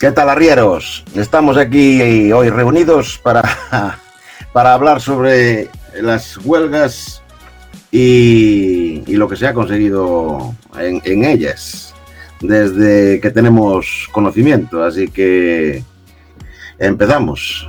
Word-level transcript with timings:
¿Qué 0.00 0.12
tal, 0.12 0.30
arrieros? 0.30 1.04
Estamos 1.14 1.58
aquí 1.58 2.32
hoy 2.32 2.48
reunidos 2.48 3.20
para, 3.22 3.42
para 4.54 4.72
hablar 4.72 4.98
sobre 4.98 5.68
las 6.00 6.38
huelgas 6.38 7.22
y, 7.92 9.04
lo 9.14 9.28
que 9.28 9.36
se 9.36 9.46
ha 9.46 9.52
conseguido 9.52 10.54
en, 10.78 11.24
ellas 11.26 11.94
desde 12.40 13.20
que 13.20 13.30
tenemos 13.30 14.08
conocimiento. 14.10 14.82
Así 14.82 15.06
que 15.08 15.84
empezamos. 16.78 17.68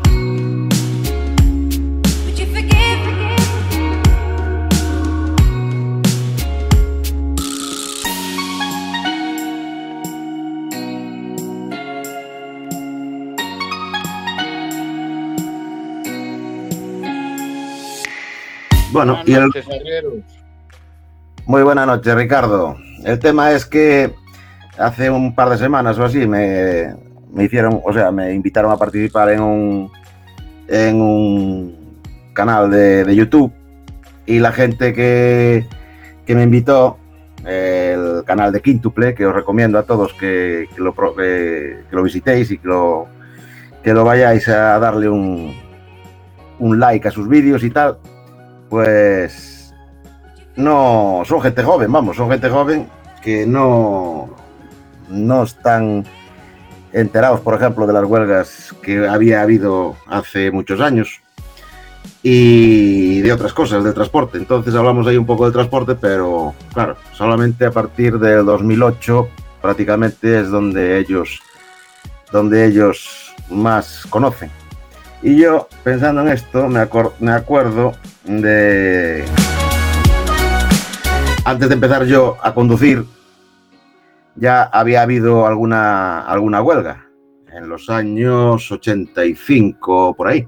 Bueno, 18.92 19.14
Buenas 19.14 19.30
y 19.30 19.34
el... 19.34 19.42
noches. 19.46 19.66
Muy 21.46 21.64
buenas 21.64 21.88
noches, 21.88 22.14
Ricardo. 22.14 22.76
El 23.04 23.20
tema 23.20 23.52
es 23.52 23.66
que 23.66 24.14
hace 24.78 25.10
un 25.10 25.34
par 25.34 25.50
de 25.50 25.58
semanas 25.58 25.98
o 25.98 26.04
así 26.04 26.28
me, 26.28 26.94
me 27.32 27.46
hicieron, 27.46 27.82
o 27.84 27.94
sea, 27.94 28.12
me 28.12 28.34
invitaron 28.34 28.72
a 28.72 28.78
participar 28.78 29.30
en 29.30 29.42
un, 29.42 29.92
en 30.68 31.02
un 31.02 32.00
canal 32.34 32.70
de, 32.70 33.06
de 33.06 33.16
YouTube 33.16 33.52
y 34.26 34.40
la 34.40 34.52
gente 34.52 34.94
que, 34.94 35.66
que 36.26 36.36
me 36.36 36.44
invitó, 36.44 36.98
el 37.46 38.24
canal 38.26 38.52
de 38.52 38.62
Quintuple, 38.62 39.16
que 39.16 39.26
os 39.26 39.34
recomiendo 39.34 39.80
a 39.80 39.84
todos 39.84 40.14
que, 40.14 40.68
que 40.76 40.82
lo, 40.82 40.94
que 41.16 41.78
lo 41.92 42.04
visitéis 42.04 42.52
y 42.52 42.58
que 42.58 42.68
lo, 42.68 43.08
que 43.84 43.94
lo 43.94 44.04
vayáis 44.04 44.48
a 44.48 44.78
darle 44.80 45.10
un, 45.10 45.56
un 46.60 46.80
like 46.80 47.08
a 47.08 47.12
sus 47.12 47.28
vídeos 47.28 47.64
y 47.64 47.72
tal, 47.72 47.98
pues 48.72 49.74
no 50.56 51.24
son 51.26 51.42
gente 51.42 51.62
joven, 51.62 51.92
vamos, 51.92 52.16
son 52.16 52.32
gente 52.32 52.50
joven 52.50 52.88
que 53.22 53.46
no, 53.46 54.30
no 55.10 55.44
están 55.44 56.06
enterados, 56.94 57.42
por 57.42 57.54
ejemplo, 57.54 57.86
de 57.86 57.92
las 57.92 58.06
huelgas 58.06 58.74
que 58.82 59.06
había 59.06 59.42
habido 59.42 59.98
hace 60.08 60.52
muchos 60.52 60.80
años 60.80 61.20
y 62.24 63.20
de 63.20 63.34
otras 63.34 63.52
cosas, 63.52 63.84
del 63.84 63.94
transporte. 63.94 64.38
Entonces 64.38 64.74
hablamos 64.74 65.06
ahí 65.06 65.18
un 65.18 65.26
poco 65.26 65.44
del 65.44 65.54
transporte, 65.54 65.96
pero 65.96 66.56
claro, 66.74 66.96
solamente 67.12 67.66
a 67.66 67.72
partir 67.72 68.20
del 68.20 68.46
2008 68.46 69.28
prácticamente 69.62 70.40
es 70.40 70.50
donde 70.50 70.98
ellos, 70.98 71.42
donde 72.32 72.66
ellos 72.68 73.36
más 73.50 74.08
conocen. 74.10 74.61
Y 75.24 75.38
yo, 75.38 75.68
pensando 75.84 76.22
en 76.22 76.30
esto, 76.30 76.68
me, 76.68 76.88
me 77.20 77.32
acuerdo 77.32 77.94
de... 78.26 79.24
Antes 81.46 81.70
de 81.70 81.76
empezar 81.76 82.06
yo 82.06 82.38
a 82.42 82.54
conducir, 82.54 83.06
ya 84.36 84.64
había 84.64 85.04
habido 85.04 85.46
alguna, 85.46 86.22
alguna 86.22 86.62
huelga, 86.62 87.06
en 87.52 87.70
los 87.70 87.90
años 87.90 88.72
85 88.72 90.16
por 90.16 90.28
ahí. 90.28 90.48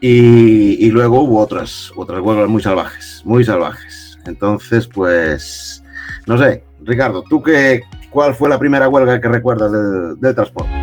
Y, 0.00 0.84
y 0.84 0.90
luego 0.90 1.22
hubo 1.22 1.38
otras, 1.40 1.92
otras 1.96 2.20
huelgas 2.20 2.48
muy 2.48 2.62
salvajes, 2.62 3.22
muy 3.24 3.44
salvajes. 3.44 4.18
Entonces, 4.26 4.88
pues, 4.88 5.82
no 6.26 6.38
sé, 6.38 6.64
Ricardo, 6.80 7.22
¿tú 7.22 7.42
qué, 7.42 7.82
cuál 8.10 8.34
fue 8.34 8.48
la 8.48 8.58
primera 8.58 8.88
huelga 8.88 9.20
que 9.20 9.28
recuerdas 9.28 9.72
del 10.20 10.34
transporte? 10.34 10.81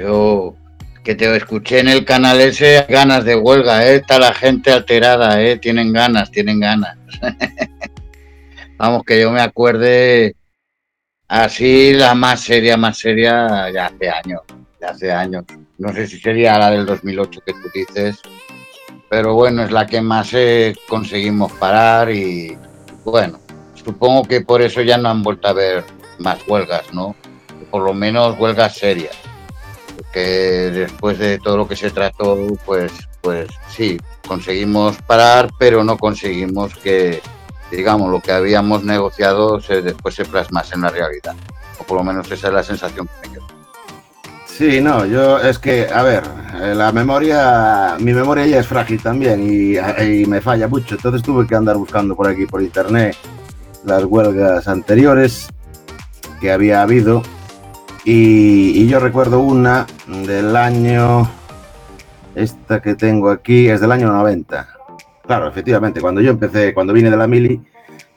Yo 0.00 0.54
que 1.04 1.14
te 1.14 1.36
escuché 1.36 1.80
en 1.80 1.88
el 1.88 2.06
canal 2.06 2.40
ese, 2.40 2.86
ganas 2.88 3.22
de 3.24 3.36
huelga, 3.36 3.86
¿eh? 3.86 3.96
Está 3.96 4.18
la 4.18 4.32
gente 4.32 4.72
alterada, 4.72 5.42
¿eh? 5.42 5.58
Tienen 5.58 5.92
ganas, 5.92 6.30
tienen 6.30 6.58
ganas. 6.58 6.96
Vamos, 8.78 9.02
que 9.04 9.20
yo 9.20 9.30
me 9.30 9.42
acuerde 9.42 10.36
así 11.28 11.92
la 11.92 12.14
más 12.14 12.40
seria, 12.40 12.78
más 12.78 12.96
seria, 12.96 13.70
ya 13.70 13.86
hace 13.86 14.08
años, 14.08 14.40
ya 14.80 14.88
hace 14.88 15.12
años. 15.12 15.44
No 15.76 15.92
sé 15.92 16.06
si 16.06 16.18
sería 16.18 16.58
la 16.58 16.70
del 16.70 16.86
2008 16.86 17.40
que 17.44 17.52
tú 17.52 17.70
dices, 17.74 18.20
pero 19.10 19.34
bueno, 19.34 19.64
es 19.64 19.70
la 19.70 19.86
que 19.86 20.00
más 20.00 20.32
eh, 20.32 20.74
conseguimos 20.88 21.52
parar 21.52 22.10
y 22.10 22.56
bueno, 23.04 23.38
supongo 23.74 24.24
que 24.24 24.40
por 24.40 24.62
eso 24.62 24.80
ya 24.80 24.96
no 24.96 25.10
han 25.10 25.22
vuelto 25.22 25.48
a 25.48 25.52
ver 25.52 25.84
más 26.18 26.38
huelgas, 26.48 26.90
¿no? 26.94 27.14
Por 27.70 27.82
lo 27.82 27.92
menos 27.92 28.38
huelgas 28.38 28.76
serias 28.76 29.29
que 30.12 30.20
después 30.20 31.18
de 31.18 31.38
todo 31.38 31.56
lo 31.56 31.68
que 31.68 31.76
se 31.76 31.90
trató, 31.90 32.36
pues, 32.64 32.92
pues 33.20 33.48
sí, 33.68 33.98
conseguimos 34.26 34.96
parar, 35.02 35.50
pero 35.58 35.84
no 35.84 35.96
conseguimos 35.96 36.74
que, 36.76 37.20
digamos, 37.70 38.10
lo 38.10 38.20
que 38.20 38.32
habíamos 38.32 38.84
negociado 38.84 39.60
se, 39.60 39.82
después 39.82 40.14
se 40.14 40.24
plasmase 40.24 40.74
en 40.74 40.82
la 40.82 40.90
realidad. 40.90 41.34
O 41.78 41.84
por 41.84 41.98
lo 41.98 42.04
menos 42.04 42.30
esa 42.30 42.48
es 42.48 42.54
la 42.54 42.62
sensación 42.62 43.06
que 43.06 43.28
me 43.28 43.34
quedó. 43.34 43.46
Sí, 44.46 44.80
no, 44.80 45.06
yo 45.06 45.38
es 45.38 45.58
que, 45.58 45.88
a 45.88 46.02
ver, 46.02 46.22
eh, 46.60 46.74
la 46.74 46.92
memoria, 46.92 47.96
mi 47.98 48.12
memoria 48.12 48.46
ya 48.46 48.58
es 48.60 48.66
frágil 48.66 49.02
también 49.02 49.42
y, 49.42 49.78
y 49.78 50.26
me 50.26 50.42
falla 50.42 50.68
mucho, 50.68 50.96
entonces 50.96 51.22
tuve 51.22 51.46
que 51.46 51.54
andar 51.54 51.76
buscando 51.76 52.14
por 52.14 52.28
aquí, 52.28 52.44
por 52.44 52.60
internet, 52.60 53.16
las 53.84 54.04
huelgas 54.04 54.68
anteriores 54.68 55.48
que 56.40 56.52
había 56.52 56.82
habido 56.82 57.22
y, 58.04 58.86
yo 58.86 58.98
recuerdo 59.00 59.40
una 59.40 59.86
del 60.06 60.56
año, 60.56 61.28
esta 62.34 62.80
que 62.80 62.94
tengo 62.94 63.30
aquí 63.30 63.68
es 63.68 63.80
del 63.80 63.92
año 63.92 64.10
90. 64.12 64.68
Claro, 65.26 65.48
efectivamente, 65.48 66.00
cuando 66.00 66.20
yo 66.20 66.30
empecé, 66.30 66.74
cuando 66.74 66.92
vine 66.92 67.10
de 67.10 67.16
la 67.16 67.26
mili 67.26 67.60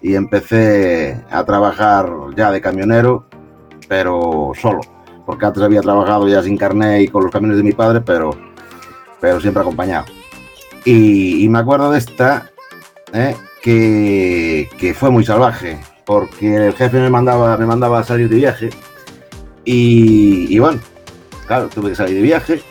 y 0.01 0.15
empecé 0.15 1.21
a 1.29 1.43
trabajar 1.43 2.09
ya 2.35 2.51
de 2.51 2.61
camionero, 2.61 3.27
pero 3.87 4.51
solo 4.59 4.81
porque 5.25 5.45
antes 5.45 5.63
había 5.63 5.81
trabajado 5.81 6.27
ya 6.27 6.41
sin 6.41 6.57
carnet 6.57 7.01
y 7.01 7.07
con 7.07 7.23
los 7.23 7.31
camiones 7.31 7.57
de 7.57 7.63
mi 7.63 7.71
padre, 7.71 8.01
pero, 8.01 8.31
pero 9.21 9.39
siempre 9.39 9.61
acompañado. 9.61 10.05
Y, 10.85 11.43
y 11.43 11.49
me 11.49 11.59
acuerdo 11.59 11.91
de 11.91 11.99
esta, 11.99 12.49
¿eh? 13.13 13.35
que, 13.61 14.69
que 14.77 14.93
fue 14.93 15.09
muy 15.09 15.23
salvaje, 15.23 15.79
porque 16.05 16.55
el 16.55 16.73
jefe 16.73 16.99
me 16.99 17.09
mandaba, 17.09 17.55
me 17.57 17.65
mandaba 17.65 17.99
a 17.99 18.03
salir 18.03 18.27
de 18.27 18.35
viaje 18.35 18.69
y, 19.65 20.53
y 20.53 20.59
bueno, 20.59 20.79
claro, 21.47 21.69
tuve 21.69 21.89
que 21.89 21.95
salir 21.95 22.15
de 22.15 22.21
viaje. 22.21 22.61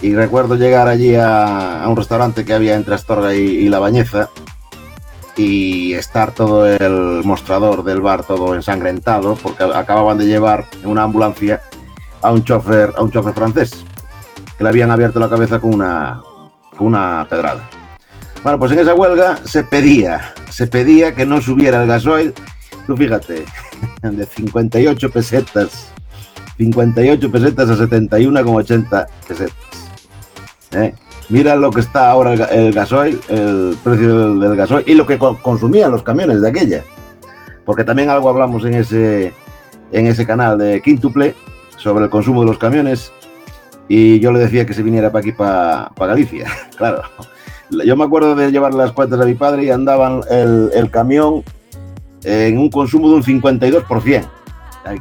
Y 0.00 0.14
recuerdo 0.14 0.54
llegar 0.54 0.86
allí 0.86 1.16
a, 1.16 1.84
un 1.88 1.96
restaurante 1.96 2.44
que 2.44 2.54
había 2.54 2.76
entre 2.76 2.94
Astorga 2.94 3.34
y, 3.34 3.40
y 3.40 3.68
La 3.68 3.78
Bañeza. 3.78 4.28
Y 5.36 5.94
estar 5.94 6.32
todo 6.32 6.66
el 6.66 7.22
mostrador 7.24 7.84
del 7.84 8.00
bar 8.00 8.24
todo 8.24 8.54
ensangrentado 8.56 9.36
porque 9.36 9.62
acababan 9.62 10.18
de 10.18 10.26
llevar 10.26 10.66
en 10.82 10.90
una 10.90 11.04
ambulancia 11.04 11.62
a 12.22 12.32
un 12.32 12.42
chofer, 12.42 12.92
a 12.96 13.02
un 13.02 13.12
chofer 13.12 13.34
francés 13.34 13.84
que 14.56 14.64
le 14.64 14.70
habían 14.70 14.90
abierto 14.90 15.20
la 15.20 15.28
cabeza 15.28 15.60
con 15.60 15.72
una, 15.72 16.20
con 16.76 16.88
una 16.88 17.26
pedrada. 17.30 17.68
Bueno, 18.42 18.58
pues 18.58 18.72
en 18.72 18.80
esa 18.80 18.94
huelga 18.94 19.38
se 19.44 19.62
pedía, 19.62 20.34
se 20.50 20.66
pedía 20.66 21.14
que 21.14 21.24
no 21.24 21.40
subiera 21.40 21.82
el 21.82 21.88
gasoil, 21.88 22.34
tú 22.86 22.96
fíjate, 22.96 23.44
de 24.02 24.26
58 24.26 25.10
pesetas, 25.10 25.92
58 26.58 27.30
pesetas 27.30 27.70
a 27.70 27.76
71,80 27.76 29.06
pesetas. 29.26 29.54
¿eh? 30.72 30.94
Mira 31.28 31.56
lo 31.56 31.70
que 31.70 31.80
está 31.80 32.10
ahora 32.10 32.32
el, 32.32 32.72
gasoil, 32.72 33.20
el 33.28 33.76
precio 33.82 34.34
del, 34.34 34.56
gasoil 34.56 34.84
y 34.86 34.94
lo 34.94 35.06
que 35.06 35.18
consumían 35.18 35.92
los 35.92 36.02
camiones 36.02 36.40
de 36.40 36.48
aquella. 36.48 36.82
Porque 37.64 37.84
también 37.84 38.10
algo 38.10 38.28
hablamos 38.28 38.64
en 38.64 38.74
ese, 38.74 39.32
en 39.92 40.06
ese 40.06 40.26
canal 40.26 40.58
de 40.58 40.80
Quintuple 40.80 41.34
sobre 41.76 42.04
el 42.04 42.10
consumo 42.10 42.40
de 42.40 42.46
los 42.46 42.58
camiones 42.58 43.12
y 43.88 44.20
yo 44.20 44.32
le 44.32 44.40
decía 44.40 44.66
que 44.66 44.74
se 44.74 44.82
viniera 44.82 45.12
para 45.12 45.20
aquí, 45.20 45.32
para, 45.32 45.90
para 45.94 46.12
Galicia. 46.14 46.50
claro. 46.76 47.02
Yo 47.70 47.96
me 47.96 48.04
acuerdo 48.04 48.34
de 48.34 48.50
llevar 48.50 48.72
las 48.72 48.92
cuentas 48.92 49.20
a 49.20 49.26
mi 49.26 49.34
padre 49.34 49.64
y 49.64 49.70
andaban 49.70 50.22
el, 50.30 50.70
el 50.74 50.90
camión 50.90 51.44
en 52.24 52.58
un 52.58 52.70
consumo 52.70 53.10
de 53.10 53.16
un 53.16 53.22
52%. 53.22 54.37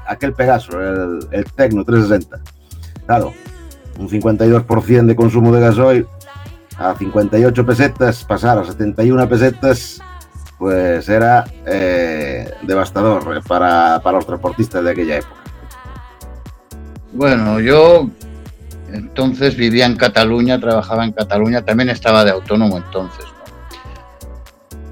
Aquel 0.07 0.33
Pegaso, 0.33 0.81
el, 0.81 1.45
Tecno 1.55 1.83
360. 1.83 2.39
Claro, 3.05 3.33
un 3.97 4.09
52% 4.09 5.05
de 5.05 5.15
consumo 5.15 5.53
de 5.53 5.61
gasoil 5.61 6.07
a 6.77 6.95
58 6.95 7.65
pesetas, 7.65 8.23
pasar 8.23 8.59
a 8.59 8.63
71 8.63 9.27
pesetas, 9.27 9.99
pues 10.57 11.07
era 11.09 11.45
eh, 11.65 12.51
devastador 12.63 13.43
para, 13.43 13.99
para, 14.03 14.17
los 14.17 14.25
transportistas 14.25 14.83
de 14.83 14.91
aquella 14.91 15.17
época. 15.17 15.41
Bueno, 17.13 17.59
yo 17.59 18.09
entonces 18.91 19.55
vivía 19.55 19.85
en 19.85 19.95
Cataluña, 19.95 20.59
trabajaba 20.59 21.05
en 21.05 21.11
Cataluña, 21.11 21.63
también 21.63 21.89
estaba 21.89 22.23
de 22.23 22.31
autónomo 22.31 22.77
entonces. 22.77 23.25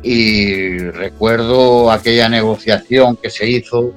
Y 0.01 0.77
recuerdo 0.77 1.91
aquella 1.91 2.29
negociación 2.29 3.15
que 3.15 3.29
se 3.29 3.49
hizo 3.49 3.93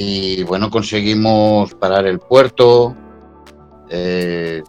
y 0.00 0.44
bueno, 0.44 0.70
conseguimos 0.70 1.74
parar 1.74 2.06
el 2.06 2.20
puerto. 2.20 2.94
Eh, 3.90 4.62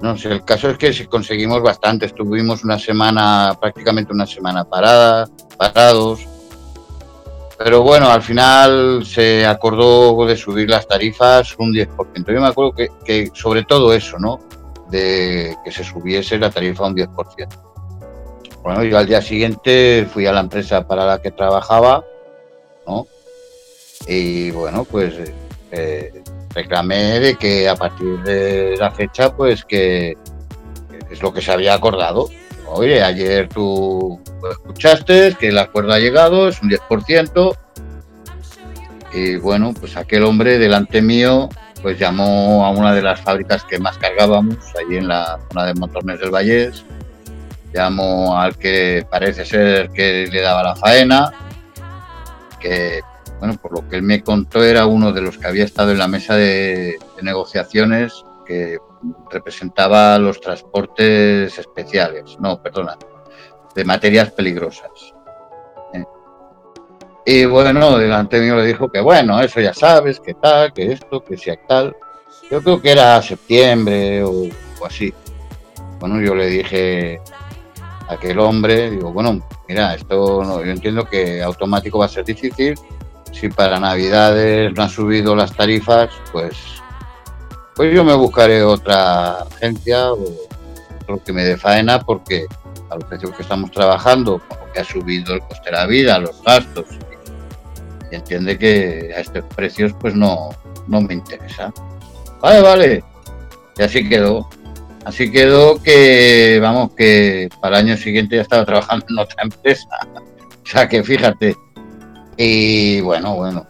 no 0.00 0.16
sé, 0.16 0.28
el 0.28 0.44
caso 0.44 0.70
es 0.70 0.78
que 0.78 1.06
conseguimos 1.08 1.60
bastante, 1.62 2.06
estuvimos 2.06 2.62
una 2.62 2.78
semana, 2.78 3.58
prácticamente 3.60 4.12
una 4.12 4.24
semana 4.24 4.62
parada, 4.62 5.28
parados. 5.58 6.20
Pero 7.58 7.82
bueno, 7.82 8.08
al 8.08 8.22
final 8.22 9.04
se 9.04 9.46
acordó 9.46 10.24
de 10.24 10.36
subir 10.36 10.70
las 10.70 10.86
tarifas 10.86 11.56
un 11.58 11.74
10%. 11.74 12.32
Yo 12.32 12.40
me 12.40 12.46
acuerdo 12.46 12.72
que, 12.72 12.88
que 13.04 13.32
sobre 13.34 13.64
todo 13.64 13.92
eso, 13.92 14.16
¿no? 14.20 14.38
De 14.92 15.56
que 15.64 15.72
se 15.72 15.82
subiese 15.82 16.38
la 16.38 16.50
tarifa 16.50 16.86
un 16.86 16.94
10%. 16.94 17.48
Bueno, 18.62 18.84
yo 18.84 18.96
al 18.96 19.08
día 19.08 19.20
siguiente 19.20 20.06
fui 20.08 20.24
a 20.26 20.32
la 20.32 20.38
empresa 20.38 20.86
para 20.86 21.04
la 21.04 21.20
que 21.20 21.32
trabajaba, 21.32 22.04
¿no? 22.86 23.06
Y 24.06 24.50
bueno, 24.50 24.84
pues 24.84 25.14
eh, 25.70 26.22
reclamé 26.54 27.20
de 27.20 27.36
que 27.36 27.68
a 27.68 27.76
partir 27.76 28.22
de 28.22 28.76
la 28.78 28.90
fecha, 28.90 29.34
pues 29.34 29.64
que 29.64 30.16
es 31.10 31.22
lo 31.22 31.32
que 31.32 31.40
se 31.40 31.52
había 31.52 31.74
acordado. 31.74 32.28
Oye, 32.66 33.02
ayer 33.02 33.48
tú 33.48 34.20
escuchaste 34.50 35.36
que 35.38 35.48
el 35.48 35.58
acuerdo 35.58 35.92
ha 35.92 35.98
llegado, 35.98 36.48
es 36.48 36.60
un 36.62 36.70
10%. 36.70 37.56
Y 39.12 39.36
bueno, 39.36 39.74
pues 39.78 39.96
aquel 39.96 40.24
hombre 40.24 40.58
delante 40.58 41.02
mío, 41.02 41.50
pues 41.82 41.98
llamó 41.98 42.64
a 42.64 42.70
una 42.70 42.94
de 42.94 43.02
las 43.02 43.20
fábricas 43.20 43.64
que 43.64 43.78
más 43.78 43.98
cargábamos, 43.98 44.56
allí 44.78 44.96
en 44.96 45.08
la 45.08 45.38
zona 45.48 45.66
de 45.66 45.74
Montornes 45.74 46.18
del 46.18 46.30
Vallés. 46.30 46.84
Llamó 47.74 48.38
al 48.38 48.56
que 48.56 49.06
parece 49.10 49.44
ser 49.44 49.90
que 49.90 50.28
le 50.30 50.40
daba 50.40 50.62
la 50.62 50.76
faena, 50.76 51.30
que 52.62 53.02
bueno, 53.42 53.56
por 53.60 53.72
lo 53.72 53.88
que 53.88 53.96
él 53.96 54.02
me 54.02 54.22
contó, 54.22 54.62
era 54.62 54.86
uno 54.86 55.12
de 55.12 55.20
los 55.20 55.36
que 55.36 55.48
había 55.48 55.64
estado 55.64 55.90
en 55.90 55.98
la 55.98 56.06
mesa 56.06 56.36
de, 56.36 56.96
negociaciones 57.22 58.24
que 58.46 58.78
representaba 59.30 60.16
los 60.18 60.40
transportes 60.40 61.58
especiales, 61.58 62.36
no, 62.38 62.62
perdona, 62.62 62.96
de 63.74 63.84
materias 63.84 64.30
peligrosas. 64.30 64.90
¿eh? 65.92 66.04
Y 67.26 67.44
bueno, 67.46 67.98
delante 67.98 68.40
mío 68.40 68.54
le 68.54 68.66
dijo 68.66 68.90
que 68.92 69.00
bueno, 69.00 69.40
eso 69.40 69.60
ya 69.60 69.74
sabes, 69.74 70.20
que 70.20 70.34
tal, 70.34 70.72
que 70.72 70.92
esto, 70.92 71.24
que 71.24 71.36
sea 71.36 71.56
tal. 71.66 71.96
Yo 72.48 72.62
creo 72.62 72.80
que 72.80 72.92
era 72.92 73.20
septiembre 73.22 74.22
o, 74.22 74.48
así. 74.86 75.12
Bueno, 75.98 76.20
yo 76.20 76.36
le 76.36 76.46
dije 76.46 77.20
aquel 78.12 78.38
hombre, 78.38 78.90
digo, 78.90 79.12
bueno, 79.12 79.40
mira, 79.68 79.94
esto 79.94 80.42
no, 80.44 80.64
yo 80.64 80.70
entiendo 80.70 81.04
que 81.04 81.42
automático 81.42 81.98
va 81.98 82.06
a 82.06 82.08
ser 82.08 82.24
difícil, 82.24 82.74
si 83.32 83.48
para 83.48 83.80
Navidades 83.80 84.72
no 84.74 84.82
han 84.82 84.90
subido 84.90 85.34
las 85.34 85.54
tarifas, 85.54 86.10
pues, 86.32 86.56
pues 87.74 87.94
yo 87.94 88.04
me 88.04 88.14
buscaré 88.14 88.62
otra 88.62 89.42
agencia 89.42 90.12
o 90.12 90.24
otro 91.00 91.22
que 91.24 91.32
me 91.32 91.44
dé 91.44 91.56
faena 91.56 92.00
porque 92.00 92.46
a 92.90 92.96
los 92.96 93.04
precios 93.04 93.32
que 93.34 93.42
estamos 93.42 93.70
trabajando, 93.70 94.40
porque 94.48 94.80
ha 94.80 94.84
subido 94.84 95.34
el 95.34 95.40
coste 95.40 95.70
de 95.70 95.76
la 95.76 95.86
vida, 95.86 96.18
los 96.18 96.42
gastos, 96.42 96.86
y 98.10 98.16
entiende 98.16 98.58
que 98.58 99.12
a 99.16 99.20
estos 99.20 99.44
precios 99.56 99.92
pues 99.98 100.14
no, 100.14 100.50
no 100.86 101.00
me 101.00 101.14
interesa. 101.14 101.72
Vale, 102.40 102.60
vale. 102.60 103.04
Y 103.78 103.82
así 103.82 104.06
quedó. 104.08 104.48
Así 105.04 105.30
quedó 105.30 105.82
que, 105.82 106.58
vamos, 106.62 106.94
que 106.94 107.48
para 107.60 107.80
el 107.80 107.86
año 107.86 107.96
siguiente 107.96 108.36
ya 108.36 108.42
estaba 108.42 108.64
trabajando 108.64 109.06
en 109.08 109.18
otra 109.18 109.42
empresa. 109.42 109.88
O 110.64 110.74
sea 110.74 110.88
que 110.88 111.02
fíjate, 111.02 111.56
y 112.36 113.00
bueno, 113.00 113.34
bueno, 113.34 113.66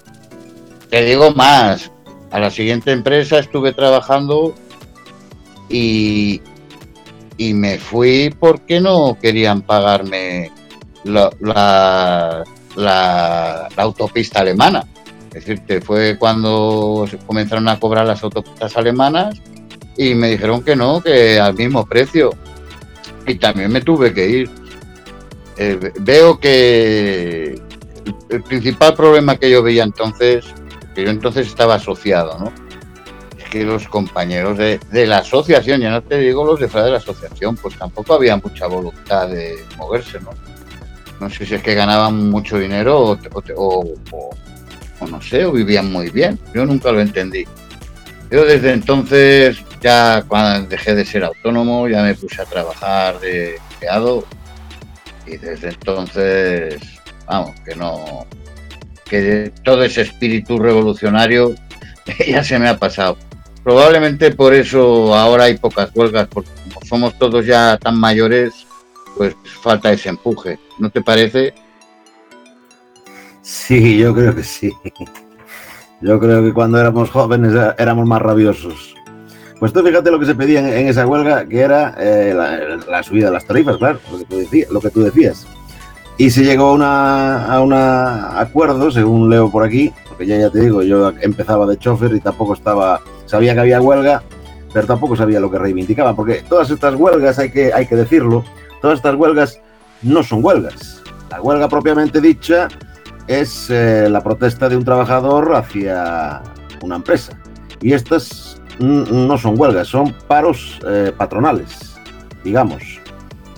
te 0.91 1.03
digo 1.03 1.33
más, 1.33 1.91
a 2.31 2.39
la 2.39 2.51
siguiente 2.51 2.93
empresa 2.93 3.39
estuve 3.39 3.73
trabajando 3.73 4.55
y, 5.71 6.43
y 7.39 7.55
me 7.55 7.79
fui 7.79 8.33
porque 8.39 8.79
no 8.79 9.17
querían 9.21 9.62
pagarme 9.62 10.53
la, 11.05 12.45
autopista 13.77 14.41
alemana. 14.41 14.85
Es 15.33 15.47
decir, 15.47 15.83
fue 15.83 16.19
cuando 16.19 17.09
comenzaron 17.27 17.69
a 17.69 17.81
cobrar 17.81 18.07
las 18.07 18.23
autopistas 18.23 18.77
alemanas 18.77 19.41
y 19.97 20.15
me 20.15 20.31
dijeron 20.31 20.63
que 20.63 20.77
no, 20.77 21.01
que 21.03 21.39
al 21.39 21.55
mismo 21.55 21.87
precio. 21.87 22.35
Y 23.27 23.37
también 23.37 23.71
me 23.71 23.81
tuve 23.81 24.13
que 24.13 24.29
ir. 24.29 24.51
Eh, 25.57 25.93
veo 26.01 26.39
que, 26.39 27.61
el 28.31 28.43
principal 28.43 28.95
problema 28.95 29.37
que 29.37 29.51
yo 29.51 29.63
veía 29.63 29.85
entonces, 29.85 30.45
que 30.95 31.05
yo 31.05 31.11
entonces 31.11 31.47
estaba 31.47 31.77
asociado, 31.77 32.39
¿no? 32.39 32.53
Es 33.39 33.49
que 33.51 33.65
los 33.65 33.87
compañeros 33.89 34.59
de, 34.59 34.81
de 34.91 35.07
la 35.07 35.19
asociación, 35.19 35.81
ya 35.81 35.91
no 35.91 36.03
te 36.03 36.19
digo 36.19 36.45
los 36.45 36.59
de 36.59 36.69
fuera 36.69 36.87
de 36.87 36.93
la 36.93 36.99
asociación, 36.99 37.57
pues 37.57 37.77
tampoco 37.77 38.15
había 38.15 38.37
mucha 38.37 38.67
voluntad 38.67 39.29
de 39.29 39.65
moverse, 39.77 40.21
¿no? 40.21 40.31
No 41.21 41.31
sé 41.31 41.47
si 41.47 41.55
es 41.55 41.63
que 41.63 41.75
ganaban 41.75 42.31
mucho 42.31 42.59
dinero 42.59 42.99
o, 42.99 43.19
o, 43.55 43.95
o, 44.11 44.31
o 44.99 45.07
no 45.07 45.23
sé, 45.23 45.45
o 45.45 45.53
vivían 45.53 45.93
muy 45.93 46.11
bien. 46.11 46.39
Yo 46.53 46.67
nunca 46.67 46.91
lo 46.91 47.01
entendí. 47.01 47.45
Yo 48.31 48.45
desde 48.45 48.73
entonces, 48.73 49.63
ya 49.83 50.25
cuando 50.27 50.69
dejé 50.69 50.95
de 50.95 51.05
ser 51.05 51.25
autónomo, 51.25 51.89
ya 51.89 52.03
me 52.03 52.15
puse 52.15 52.41
a 52.41 52.45
trabajar 52.45 53.19
de 53.21 53.57
empleado 53.57 54.25
y 55.27 55.37
desde 55.37 55.71
entonces 55.71 56.81
vamos, 57.27 57.53
que 57.65 57.75
no, 57.75 58.27
que 59.05 59.53
todo 59.65 59.83
ese 59.85 60.03
espíritu 60.03 60.59
revolucionario 60.59 61.55
ya 62.27 62.43
se 62.45 62.59
me 62.59 62.69
ha 62.69 62.79
pasado. 62.79 63.17
Probablemente 63.62 64.33
por 64.33 64.55
eso 64.55 65.15
ahora 65.15 65.45
hay 65.45 65.57
pocas 65.57 65.91
huelgas, 65.95 66.29
porque 66.29 66.51
como 66.65 66.87
somos 66.87 67.19
todos 67.19 67.47
ya 67.47 67.79
tan 67.79 67.99
mayores, 67.99 68.67
pues 69.17 69.37
falta 69.62 69.93
ese 69.93 70.09
empuje. 70.09 70.59
¿No 70.79 70.91
te 70.91 71.01
parece? 71.01 71.55
Sí, 73.43 73.99
yo 73.99 74.15
creo 74.15 74.35
que 74.35 74.43
sí. 74.43 74.73
Yo 76.01 76.19
creo 76.19 76.43
que 76.43 76.53
cuando 76.53 76.81
éramos 76.81 77.11
jóvenes 77.11 77.55
éramos 77.79 78.09
más 78.09 78.21
rabiosos. 78.21 78.92
Pues 79.62 79.73
tú 79.73 79.81
fíjate 79.81 80.11
lo 80.11 80.19
que 80.19 80.26
se 80.26 80.35
pedía 80.35 80.59
en, 80.59 80.66
en 80.66 80.88
esa 80.88 81.07
huelga, 81.07 81.47
que 81.47 81.61
era 81.61 81.95
eh, 81.97 82.35
la, 82.35 82.78
la, 82.90 83.02
subida 83.04 83.26
de 83.26 83.33
las 83.35 83.45
tarifas, 83.45 83.76
claro, 83.76 84.00
lo 84.11 84.19
que 84.19 84.25
tú 84.25 84.37
decías. 84.38 84.71
Lo 84.71 84.81
que 84.81 84.90
tú 84.90 85.02
decías 85.02 85.47
y 86.19 86.31
se 86.31 86.42
llegó 86.42 86.83
a 86.83 87.61
una 87.61 88.40
acuerdo, 88.40 88.90
según 88.90 89.31
leo 89.31 89.52
por 89.52 89.62
aquí, 89.62 89.92
porque 90.09 90.26
ya, 90.26 90.37
ya 90.37 90.50
te 90.50 90.62
digo, 90.62 90.83
yo 90.83 91.12
empezaba 91.21 91.64
de 91.66 91.78
chofer 91.78 92.12
y 92.12 92.19
tampoco 92.19 92.54
estaba, 92.54 93.02
sabía 93.26 93.54
que 93.54 93.61
había 93.61 93.81
huelga, 93.81 94.25
pero 94.73 94.88
tampoco 94.88 95.14
sabía 95.14 95.38
lo 95.38 95.49
que 95.49 95.59
reivindicaban, 95.59 96.16
porque 96.16 96.42
todas 96.49 96.69
estas 96.69 96.97
huelgas, 96.97 97.38
hay 97.38 97.52
que, 97.52 97.73
hay 97.73 97.87
que 97.87 97.95
decirlo, 97.95 98.42
todas 98.81 98.97
estas 98.97 99.14
huelgas 99.14 99.61
no 100.02 100.25
son 100.25 100.45
huelgas. 100.45 101.04
La 101.31 101.40
huelga 101.40 101.69
propiamente 101.69 102.21
dicha 102.21 102.66
es 103.28 103.71
eh, 103.71 104.09
la 104.11 104.25
protesta 104.25 104.69
de 104.69 104.76
un 104.76 104.85
trabajador 104.85 105.54
hacia 105.54 106.42
una 106.83 106.97
empresa. 106.97 107.38
Y 107.81 107.92
estas 107.92 108.52
no 108.79 109.38
son 109.38 109.59
huelgas, 109.59 109.88
son 109.88 110.14
paros 110.26 110.81
eh, 110.87 111.12
patronales, 111.17 111.95
digamos. 112.45 112.83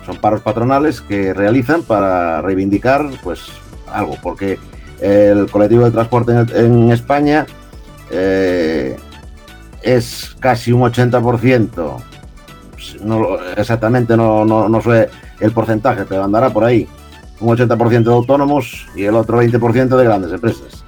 Son 0.05 0.17
paros 0.17 0.43
patronales 0.43 1.01
que 1.01 1.33
realizan 1.33 1.83
para 1.83 2.43
reivindicar 2.43 3.09
pues 3.23 3.47
algo, 3.91 4.17
porque 4.23 4.59
el 5.01 5.51
colectivo 5.51 5.85
de 5.85 5.91
transporte 5.91 6.33
en, 6.55 6.91
España 6.93 7.47
eh, 8.11 8.97
es 9.83 10.37
casi 10.41 10.73
un 10.73 10.83
80%, 10.83 12.03
pues, 12.71 12.97
exactamente 13.57 14.17
no, 14.17 14.45
no, 14.45 14.69
no 14.69 14.81
sé 14.83 15.09
el 15.41 15.53
porcentaje, 15.53 16.05
pero 16.07 16.25
andará 16.25 16.51
por 16.51 16.65
ahí, 16.65 16.87
un 17.41 17.57
80% 17.57 18.05
de 18.05 18.13
autónomos 18.13 18.87
y 18.95 19.05
el 19.05 19.15
otro 19.15 19.43
20% 19.43 19.97
de 19.97 20.05
grandes 20.05 20.33
empresas. 20.33 20.85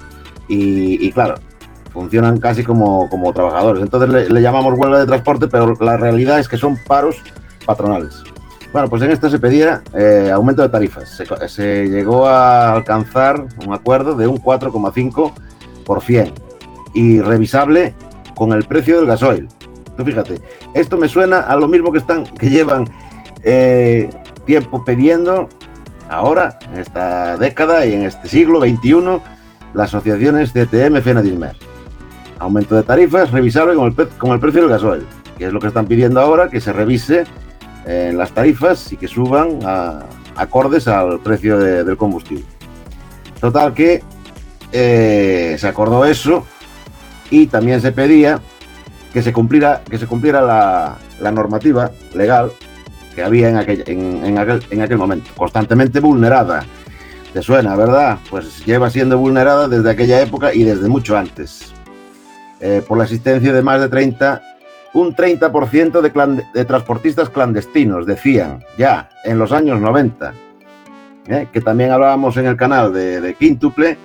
Y, 0.49 1.11
claro, 1.11 1.35
funcionan 1.97 2.39
casi 2.39 2.63
como, 2.63 3.09
como 3.09 3.33
trabajadores. 3.33 3.81
Entonces 3.81 4.29
le, 4.29 4.41
llamamos 4.41 4.77
huelga 4.77 4.99
de 4.99 5.07
transporte, 5.07 5.47
pero 5.47 5.73
la 5.79 5.97
realidad 5.97 6.37
es 6.37 6.47
que 6.47 6.55
son 6.55 6.77
paros 6.85 7.15
patronales. 7.65 8.21
Bueno, 8.71 8.87
pues 8.87 9.01
en 9.01 9.09
esto 9.09 9.31
se 9.31 9.39
pedía 9.39 9.81
eh, 9.95 10.29
aumento 10.31 10.61
de 10.61 10.69
tarifas. 10.69 11.09
Se, 11.09 11.25
se, 11.49 11.89
llegó 11.89 12.27
a 12.27 12.73
alcanzar 12.73 13.47
un 13.65 13.73
acuerdo 13.73 14.15
de 14.15 14.27
un 14.27 14.37
4,5% 14.37 16.33
y 16.93 17.19
revisable 17.19 17.95
con 18.35 18.53
el 18.53 18.63
precio 18.65 18.97
del 18.97 19.07
gasoil. 19.07 19.47
Tú 19.97 20.05
fíjate, 20.05 20.39
esto 20.75 20.97
me 20.97 21.07
suena 21.07 21.39
a 21.39 21.55
lo 21.55 21.67
mismo 21.67 21.91
que 21.91 21.97
están, 21.97 22.27
que 22.27 22.51
llevan 22.51 22.87
eh, 23.41 24.07
tiempo 24.45 24.85
pidiendo 24.85 25.49
ahora, 26.09 26.59
en 26.71 26.79
esta 26.79 27.37
década 27.37 27.87
y 27.87 27.93
en 27.93 28.03
este 28.03 28.27
siglo 28.27 28.59
XXI, 28.59 29.19
las 29.73 29.89
asociaciones 29.89 30.51
CTM, 30.51 31.01
FENADILMER. 31.01 31.66
Aumento 32.39 32.75
de 32.75 32.83
tarifas 32.83 33.31
revisable 33.31 33.75
con 33.75 33.87
el, 33.87 34.33
el 34.33 34.39
precio 34.39 34.61
del 34.61 34.69
gasoil, 34.69 35.05
que 35.37 35.45
es 35.45 35.53
lo 35.53 35.59
que 35.59 35.67
están 35.67 35.85
pidiendo 35.85 36.19
ahora, 36.19 36.49
que 36.49 36.61
se 36.61 36.71
revise 36.71 37.25
eh, 37.85 38.11
las 38.13 38.31
tarifas 38.31 38.91
y 38.91 38.97
que 38.97 39.07
suban 39.07 39.59
acordes 40.35 40.87
al 40.87 41.19
precio 41.19 41.57
del 41.57 41.97
combustible. 41.97 42.45
Total 43.39 43.73
que 43.73 44.03
eh, 44.71 45.55
se 45.57 45.67
acordó 45.67 46.05
eso 46.05 46.45
y 47.29 47.47
también 47.47 47.81
se 47.81 47.91
pedía 47.91 48.39
que 49.13 49.21
se 49.21 49.31
cumpliera, 49.31 49.83
que 49.89 49.97
se 49.97 50.05
cumpliera 50.05 50.41
la, 50.41 51.31
normativa 51.31 51.91
legal 52.13 52.51
que 53.15 53.23
había 53.23 53.49
en 53.49 53.57
aquel, 53.57 53.83
en, 53.87 54.37
aquel, 54.37 54.63
en 54.69 54.81
aquel 54.81 54.97
momento, 54.97 55.31
constantemente 55.35 55.99
vulnerada. 55.99 56.65
¿Te 57.33 57.41
suena, 57.41 57.75
verdad? 57.75 58.19
Pues 58.29 58.65
lleva 58.65 58.89
siendo 58.89 59.17
vulnerada 59.17 59.67
desde 59.67 59.89
aquella 59.89 60.21
época 60.21 60.53
y 60.53 60.63
desde 60.63 60.87
mucho 60.87 61.17
antes. 61.17 61.73
Eh, 62.59 62.83
por 62.87 62.97
la 62.97 63.03
existencia 63.03 63.53
de 63.53 63.61
más 63.61 63.79
de 63.81 63.89
30, 63.89 64.41
un 64.93 65.15
30% 65.15 66.01
de, 66.01 66.43
de, 66.53 66.65
transportistas 66.65 67.29
clandestinos, 67.29 68.05
decían, 68.07 68.63
ya 68.77 69.09
en 69.23 69.37
los 69.37 69.51
años 69.51 69.79
90, 69.79 70.33
¿eh? 71.27 71.47
que 71.53 71.61
también 71.61 71.91
hablábamos 71.91 72.35
en 72.37 72.47
el 72.47 72.57
canal 72.57 72.91
de, 72.93 73.21
de 73.21 73.35
Quíntuple, 73.35 73.97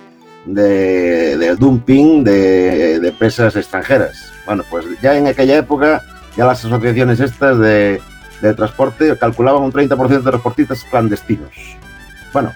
de, 0.45 1.37
del 1.37 1.57
dumping 1.57 2.23
de, 2.23 2.99
de 2.99 3.07
empresas 3.09 3.55
extranjeras. 3.55 4.31
Bueno, 4.45 4.63
pues 4.69 4.85
ya 5.01 5.17
en 5.17 5.25
aquella 5.25 5.57
época, 5.57 6.03
ya 6.37 6.45
las 6.45 6.63
asociaciones 6.63 7.19
estas 7.19 7.57
de, 7.57 7.99
de 8.41 8.53
transporte 8.53 9.17
calculaban 9.17 9.63
un 9.63 9.71
30% 9.71 10.07
de 10.07 10.19
transportistas 10.21 10.83
clandestinos. 10.83 11.77
Bueno, 12.33 12.53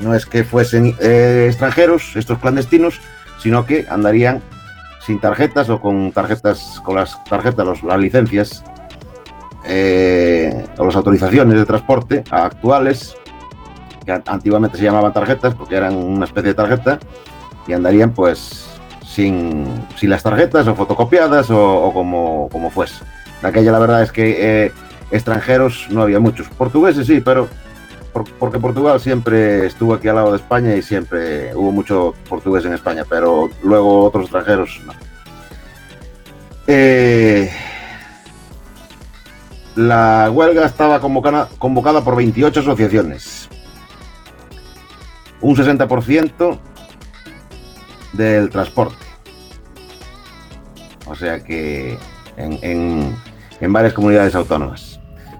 no 0.00 0.14
es 0.14 0.26
que 0.26 0.42
fuesen 0.42 0.96
eh, 1.00 1.46
extranjeros 1.48 2.16
estos 2.16 2.38
clandestinos, 2.38 3.00
sino 3.38 3.66
que 3.66 3.86
andarían 3.88 4.42
sin 5.04 5.18
tarjetas 5.18 5.68
o 5.68 5.80
con 5.80 6.12
tarjetas, 6.12 6.80
con 6.84 6.96
las 6.96 7.22
tarjetas, 7.24 7.66
los, 7.66 7.82
las 7.82 7.98
licencias 7.98 8.64
eh, 9.64 10.66
o 10.78 10.84
las 10.86 10.96
autorizaciones 10.96 11.56
de 11.56 11.64
transporte 11.64 12.24
actuales, 12.30 13.16
que 14.04 14.12
antiguamente 14.26 14.78
se 14.78 14.84
llamaban 14.84 15.12
tarjetas 15.12 15.54
porque 15.54 15.76
eran 15.76 15.96
una 15.96 16.24
especie 16.24 16.50
de 16.50 16.54
tarjeta, 16.54 16.98
y 17.66 17.72
andarían 17.72 18.12
pues 18.12 18.66
sin, 19.04 19.66
sin 19.96 20.10
las 20.10 20.22
tarjetas 20.22 20.66
o 20.66 20.74
fotocopiadas 20.74 21.50
o, 21.50 21.84
o 21.84 21.92
como, 21.92 22.48
como 22.50 22.70
fuese. 22.70 23.04
Aquella 23.42 23.72
la 23.72 23.78
verdad 23.78 24.02
es 24.02 24.12
que 24.12 24.66
eh, 24.66 24.72
extranjeros 25.10 25.86
no 25.90 26.02
había 26.02 26.20
muchos. 26.20 26.48
Portugueses 26.48 27.06
sí, 27.06 27.20
pero 27.20 27.48
porque 28.12 28.58
Portugal 28.58 29.00
siempre 29.00 29.66
estuvo 29.66 29.94
aquí 29.94 30.08
al 30.08 30.16
lado 30.16 30.32
de 30.32 30.36
España 30.36 30.74
y 30.74 30.82
siempre 30.82 31.54
hubo 31.54 31.72
mucho 31.72 32.14
portugués 32.28 32.64
en 32.64 32.74
España, 32.74 33.04
pero 33.08 33.48
luego 33.62 34.04
otros 34.04 34.24
extranjeros 34.24 34.80
no. 34.84 34.92
Eh, 36.66 37.50
la 39.76 40.30
huelga 40.30 40.66
estaba 40.66 41.00
convocada, 41.00 41.48
convocada 41.58 42.04
por 42.04 42.16
28 42.16 42.60
asociaciones. 42.60 43.48
Un 45.40 45.56
60% 45.56 46.58
del 48.12 48.50
transporte. 48.50 48.96
O 51.06 51.14
sea 51.14 51.42
que 51.42 51.98
en, 52.36 52.58
en, 52.62 53.16
en 53.60 53.72
varias 53.72 53.94
comunidades 53.94 54.34
autónomas. 54.34 54.91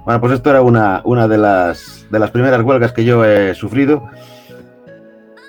Bueno, 0.05 0.21
pues 0.21 0.33
esto 0.33 0.51
era 0.51 0.63
una, 0.63 1.01
una 1.05 1.29
de, 1.29 1.39
las, 1.39 2.07
de 2.11 2.19
las 2.19 2.31
primeras 2.31 2.61
huelgas 2.63 2.93
que 2.93 3.05
yo 3.05 3.25
he 3.25 3.55
sufrido. 3.55 4.09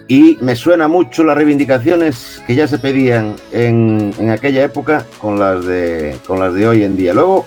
Y 0.07 0.38
me 0.41 0.55
suena 0.55 0.88
mucho 0.88 1.24
las 1.24 1.36
reivindicaciones 1.36 2.41
que 2.45 2.55
ya 2.55 2.67
se 2.67 2.77
pedían 2.77 3.36
en, 3.51 4.13
en 4.19 4.29
aquella 4.29 4.63
época 4.63 5.05
con 5.19 5.39
las, 5.39 5.65
de, 5.65 6.17
con 6.27 6.39
las 6.39 6.53
de 6.53 6.67
hoy 6.67 6.83
en 6.83 6.95
día. 6.95 7.13
Luego, 7.13 7.45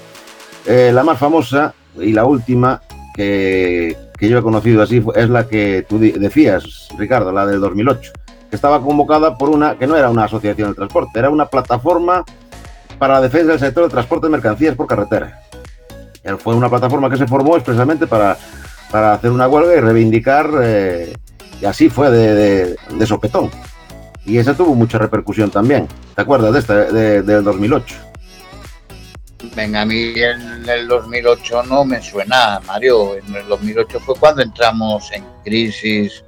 eh, 0.64 0.90
la 0.92 1.04
más 1.04 1.18
famosa 1.18 1.74
y 1.96 2.12
la 2.12 2.24
última 2.24 2.80
que, 3.14 3.96
que, 4.18 4.28
yo 4.28 4.38
he 4.38 4.42
conocido 4.42 4.82
así 4.82 5.04
es 5.14 5.28
la 5.28 5.46
que 5.46 5.84
tú 5.88 5.98
decías, 5.98 6.88
Ricardo, 6.98 7.30
la 7.30 7.46
del 7.46 7.60
2008, 7.60 8.12
que 8.50 8.56
estaba 8.56 8.80
convocada 8.80 9.38
por 9.38 9.50
una, 9.50 9.78
que 9.78 9.86
no 9.86 9.96
era 9.96 10.10
una 10.10 10.24
asociación 10.24 10.70
de 10.70 10.74
transporte, 10.74 11.18
era 11.18 11.30
una 11.30 11.46
plataforma 11.46 12.24
para 12.98 13.14
la 13.14 13.20
defensa 13.20 13.50
del 13.52 13.60
sector 13.60 13.84
del 13.84 13.92
transporte 13.92 14.26
de 14.26 14.32
mercancías 14.32 14.74
por 14.74 14.86
carretera. 14.86 15.45
Fue 16.38 16.54
una 16.54 16.68
plataforma 16.68 17.08
que 17.08 17.16
se 17.16 17.26
formó 17.26 17.56
expresamente 17.56 18.06
para, 18.06 18.36
para 18.90 19.14
hacer 19.14 19.30
una 19.30 19.48
huelga 19.48 19.76
y 19.76 19.80
reivindicar, 19.80 20.50
eh, 20.62 21.14
y 21.60 21.64
así 21.64 21.88
fue 21.88 22.10
de, 22.10 22.34
de, 22.34 22.76
de, 22.98 23.06
sopetón. 23.06 23.50
Y 24.24 24.38
esa 24.38 24.54
tuvo 24.54 24.74
mucha 24.74 24.98
repercusión 24.98 25.50
también. 25.50 25.86
¿Te 26.14 26.22
acuerdas 26.22 26.52
de 26.52 26.58
esta, 26.58 26.74
de, 26.86 27.22
del 27.22 27.44
2008? 27.44 27.94
Venga, 29.54 29.82
a 29.82 29.86
mí 29.86 30.12
en 30.16 30.68
el 30.68 30.88
2008 30.88 31.62
no 31.64 31.84
me 31.84 32.02
suena, 32.02 32.60
Mario. 32.66 33.16
En 33.16 33.34
el 33.34 33.46
2008 33.46 34.00
fue 34.00 34.14
cuando 34.16 34.42
entramos 34.42 35.10
en 35.12 35.24
crisis, 35.44 36.24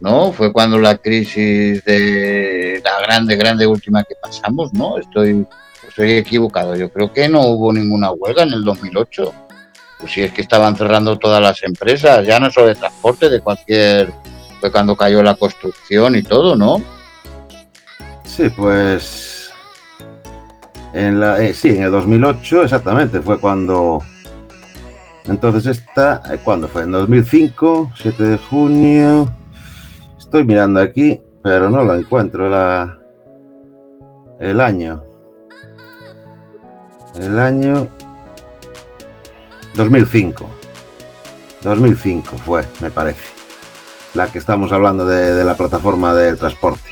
¿no? 0.00 0.32
Fue 0.32 0.52
cuando 0.52 0.78
la 0.78 0.96
crisis 0.96 1.84
de 1.84 2.80
la 2.82 3.00
grande, 3.06 3.36
grande 3.36 3.66
última 3.66 4.02
que 4.04 4.14
pasamos, 4.20 4.72
¿no? 4.72 4.98
Estoy 4.98 5.46
estoy 5.96 6.12
equivocado. 6.12 6.76
Yo 6.76 6.90
creo 6.90 7.10
que 7.10 7.26
no 7.26 7.40
hubo 7.46 7.72
ninguna 7.72 8.10
huelga 8.10 8.42
en 8.42 8.52
el 8.52 8.64
2008. 8.64 9.32
Pues 9.98 10.12
si 10.12 10.22
es 10.22 10.32
que 10.32 10.42
estaban 10.42 10.76
cerrando 10.76 11.18
todas 11.18 11.40
las 11.40 11.62
empresas, 11.62 12.26
ya 12.26 12.38
no 12.38 12.50
solo 12.50 12.66
de 12.66 12.74
transporte, 12.74 13.30
de 13.30 13.40
cualquier. 13.40 14.12
Fue 14.60 14.70
cuando 14.70 14.94
cayó 14.94 15.22
la 15.22 15.36
construcción 15.36 16.14
y 16.16 16.22
todo, 16.22 16.54
¿no? 16.54 16.82
Sí, 18.24 18.50
pues. 18.50 19.50
En 20.92 21.18
la, 21.18 21.42
eh, 21.42 21.54
sí, 21.54 21.70
en 21.70 21.84
el 21.84 21.90
2008, 21.90 22.64
exactamente, 22.64 23.22
fue 23.22 23.40
cuando. 23.40 24.02
Entonces, 25.24 25.78
esta. 25.78 26.22
Eh, 26.30 26.38
¿Cuándo 26.44 26.68
fue? 26.68 26.82
En 26.82 26.92
2005, 26.92 27.92
7 27.96 28.22
de 28.22 28.36
junio. 28.36 29.32
Estoy 30.18 30.44
mirando 30.44 30.78
aquí, 30.78 31.22
pero 31.42 31.70
no 31.70 31.82
lo 31.84 31.94
encuentro 31.94 32.50
la, 32.50 32.98
el 34.40 34.60
año 34.60 35.05
el 37.20 37.38
año 37.38 37.88
2005. 39.74 40.48
2005 41.62 42.36
fue, 42.44 42.64
me 42.80 42.90
parece, 42.90 43.20
la 44.14 44.28
que 44.28 44.38
estamos 44.38 44.72
hablando 44.72 45.06
de, 45.06 45.34
de, 45.34 45.44
la 45.44 45.56
plataforma 45.56 46.14
del 46.14 46.38
transporte, 46.38 46.90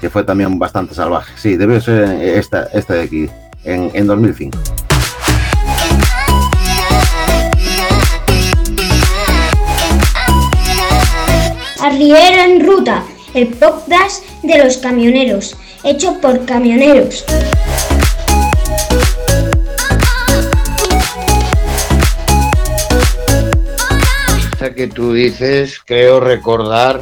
que 0.00 0.10
fue 0.10 0.24
también 0.24 0.58
bastante 0.58 0.94
salvaje. 0.94 1.32
Sí, 1.36 1.56
debe 1.56 1.80
ser 1.80 2.20
esta, 2.22 2.68
de 2.94 3.02
aquí, 3.02 3.30
en, 3.64 3.90
en 3.94 4.06
2005. 4.06 4.58
Arriera 11.80 12.46
en 12.46 12.66
ruta, 12.66 13.04
el 13.34 13.48
podcast 13.48 14.24
de 14.42 14.64
los 14.64 14.78
camioneros, 14.78 15.56
hecho 15.84 16.18
por 16.20 16.44
camioneros. 16.46 17.24
Que 24.74 24.88
tú 24.88 25.12
dices, 25.12 25.80
creo 25.84 26.20
recordar 26.20 27.00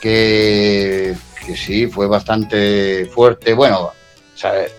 que, 0.00 1.14
que 1.46 1.56
sí, 1.56 1.86
fue 1.86 2.06
bastante 2.06 3.06
fuerte. 3.06 3.54
Bueno, 3.54 3.92
¿sabes? 4.34 4.72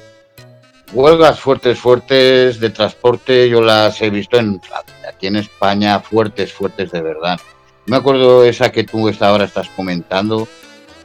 huelgas 0.93 1.39
fuertes, 1.39 1.79
fuertes 1.79 2.59
de 2.59 2.69
transporte, 2.69 3.49
yo 3.49 3.61
las 3.61 4.01
he 4.01 4.09
visto 4.09 4.37
en 4.37 4.61
aquí 5.07 5.27
en 5.27 5.37
España, 5.37 5.99
fuertes, 5.99 6.53
fuertes 6.53 6.91
de 6.91 7.01
verdad. 7.01 7.39
Me 7.85 7.97
acuerdo 7.97 8.43
esa 8.43 8.71
que 8.71 8.83
tú 8.83 9.09
ahora 9.19 9.45
estás 9.45 9.69
comentando, 9.69 10.47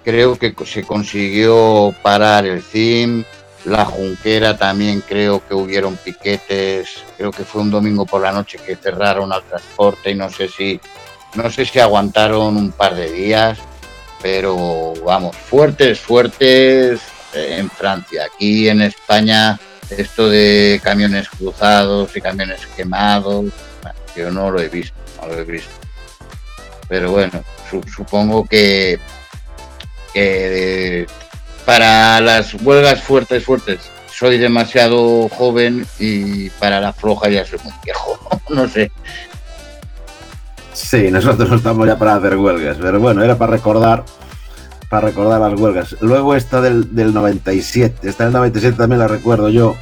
creo 0.05 0.39
que 0.39 0.55
se 0.65 0.85
consiguió 0.85 1.95
parar 2.03 2.47
el 2.47 2.63
CIM, 2.63 3.25
la 3.64 3.85
Junquera 3.85 4.56
también 4.56 5.00
creo 5.00 5.47
que 5.47 5.54
hubieron 5.54 5.97
piquetes, 5.97 7.02
creo 7.16 7.30
que 7.30 7.44
fue 7.44 7.62
un 7.62 7.71
domingo 7.71 8.04
por 8.04 8.21
la 8.21 8.33
noche 8.33 8.59
que 8.59 8.76
cerraron 8.76 9.33
al 9.33 9.42
transporte 9.44 10.11
y 10.11 10.14
no 10.14 10.30
sé 10.30 10.49
si 10.49 10.80
no 11.35 11.50
sé 11.50 11.64
si 11.64 11.80
aguantaron 11.80 12.56
un 12.56 12.71
par 12.71 12.94
de 12.94 13.11
días, 13.11 13.59
pero 14.23 14.94
vamos, 15.04 15.37
fuertes, 15.37 15.99
fuertes 15.99 17.00
en 17.33 17.68
Francia. 17.71 18.26
Aquí 18.33 18.68
en 18.68 18.83
España 18.83 19.59
esto 19.90 20.28
de 20.28 20.80
camiones 20.83 21.28
cruzados 21.28 22.16
y 22.16 22.21
camiones 22.21 22.66
quemados, 22.76 23.47
yo 24.16 24.30
no 24.30 24.50
lo 24.50 24.61
he 24.61 24.68
visto, 24.68 24.97
no 25.21 25.28
lo 25.28 25.38
he 25.38 25.44
visto. 25.44 25.73
Pero 26.88 27.12
bueno, 27.12 27.42
supongo 27.94 28.47
que, 28.47 28.99
que 30.12 31.06
para 31.64 32.21
las 32.21 32.54
huelgas 32.54 33.02
fuertes, 33.02 33.44
fuertes, 33.44 33.80
soy 34.11 34.38
demasiado 34.38 35.28
joven 35.28 35.87
y 35.99 36.50
para 36.50 36.80
la 36.80 36.92
floja 36.92 37.28
ya 37.28 37.44
soy 37.44 37.59
muy 37.64 37.73
viejo. 37.85 38.18
no 38.50 38.68
sé. 38.68 38.90
Sí, 40.73 41.11
nosotros 41.11 41.49
no 41.49 41.56
estamos 41.56 41.87
ya 41.87 41.99
para 41.99 42.16
hacer 42.16 42.37
huelgas, 42.37 42.76
pero 42.80 42.99
bueno, 43.00 43.23
era 43.23 43.37
para 43.38 43.52
recordar 43.52 44.04
para 44.88 45.09
recordar 45.09 45.40
las 45.40 45.59
huelgas. 45.59 45.97
Luego 46.00 46.35
esta 46.35 46.61
del, 46.61 46.94
del 46.94 47.12
97, 47.14 48.09
esta 48.09 48.25
del 48.25 48.33
97 48.33 48.76
también 48.76 49.00
la 49.00 49.09
recuerdo 49.09 49.49
yo, 49.49 49.76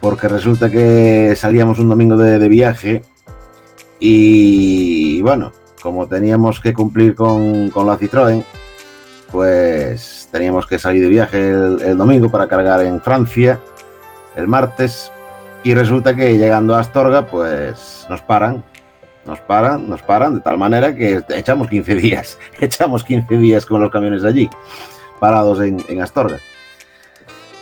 porque 0.00 0.28
resulta 0.28 0.70
que 0.70 1.34
salíamos 1.36 1.78
un 1.78 1.88
domingo 1.88 2.16
de, 2.16 2.38
de 2.38 2.48
viaje 2.48 3.02
y 3.98 5.20
bueno, 5.20 5.52
como 5.82 6.06
teníamos 6.06 6.60
que 6.60 6.72
cumplir 6.72 7.14
con, 7.14 7.70
con 7.70 7.86
la 7.86 7.98
Citroën, 7.98 8.44
pues 9.30 10.19
teníamos 10.30 10.66
que 10.66 10.78
salir 10.78 11.02
de 11.02 11.08
viaje 11.08 11.50
el, 11.50 11.96
domingo 11.96 12.30
para 12.30 12.48
cargar 12.48 12.82
en 12.84 13.00
Francia 13.00 13.60
el 14.36 14.46
martes 14.46 15.10
y 15.62 15.74
resulta 15.74 16.14
que 16.14 16.38
llegando 16.38 16.74
a 16.74 16.80
Astorga 16.80 17.26
pues 17.26 18.06
nos 18.08 18.22
paran, 18.22 18.64
nos 19.26 19.40
paran, 19.40 19.88
nos 19.88 20.02
paran 20.02 20.36
de 20.36 20.40
tal 20.40 20.56
manera 20.56 20.94
que 20.94 21.22
echamos 21.30 21.68
15 21.68 21.94
días, 21.96 22.38
echamos 22.60 23.04
15 23.04 23.36
días 23.36 23.66
con 23.66 23.80
los 23.80 23.90
camiones 23.90 24.24
allí, 24.24 24.48
parados 25.18 25.60
en, 25.60 26.00
Astorga. 26.00 26.38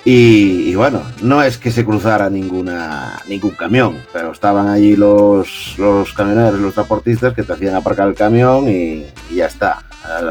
Y, 0.05 0.71
y, 0.71 0.75
bueno, 0.75 1.03
no 1.21 1.43
es 1.43 1.59
que 1.59 1.71
se 1.71 1.85
cruzara 1.85 2.31
ninguna, 2.31 3.21
ningún 3.29 3.51
camión, 3.51 3.99
pero 4.11 4.33
estaban 4.33 4.69
allí 4.69 4.97
los, 4.97 5.75
los 5.77 6.15
camioneros, 6.15 6.59
los 6.61 6.73
transportistas 6.73 7.35
que 7.35 7.43
te 7.43 7.53
hacían 7.53 7.75
aparcar 7.75 8.09
el 8.09 8.15
camión 8.15 8.69
y, 8.69 9.05
y 9.29 9.35
ya 9.35 9.47
está. 9.47 9.83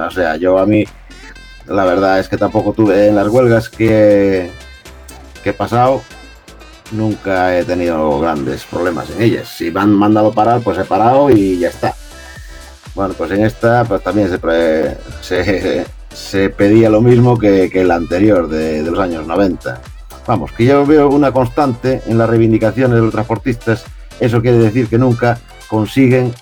O 0.08 0.10
sea, 0.10 0.38
yo 0.38 0.58
a 0.58 0.65
mí 0.65 0.86
la 1.67 1.86
verdad 1.86 2.19
es 2.19 2.30
que 2.30 2.38
tampoco 2.38 2.73
tuve 2.73 3.08
en 3.08 3.15
las 3.15 3.27
huelgas 3.27 3.69
que, 3.69 4.49
que 5.43 5.49
he 5.49 5.53
pasado, 5.53 6.01
nunca 6.91 7.58
he 7.58 7.63
tenido 7.63 8.19
grandes 8.19 8.63
problemas 8.63 9.10
en 9.10 9.21
ellas. 9.21 9.49
Si 9.49 9.71
me 9.71 9.82
han 9.82 9.91
mandado 9.91 10.32
parar, 10.32 10.62
pues 10.62 10.77
he 10.77 10.86
parado 10.86 11.30
y 11.30 11.60
ya 11.60 11.69
está. 11.69 11.93
Bueno, 12.95 13.13
pues 13.17 13.32
en 13.32 13.45
esta 13.45 13.84
pues 13.86 14.01
también 14.01 14.30
se, 15.21 15.86
se, 16.13 16.49
pedía 16.49 16.89
lo 16.89 17.01
mismo 17.01 17.38
que, 17.38 17.69
que 17.69 17.82
el 17.82 17.91
anterior 17.91 18.47
de, 18.47 18.82
de, 18.84 18.91
los 18.91 18.99
años 18.99 19.27
90. 19.27 19.82
Vamos, 20.25 20.51
que 20.51 20.65
yo 20.65 20.86
veo 20.86 21.10
una 21.10 21.32
constante 21.32 22.01
en 22.08 22.17
las 22.17 22.30
reivindicaciones 22.30 22.95
de 22.95 23.01
los 23.01 23.12
transportistas. 23.12 23.86
Eso 24.19 24.41
quiere 24.41 24.58
decir 24.58 24.88
que 24.88 24.97
nunca 24.97 25.38
consiguen, 25.69 26.34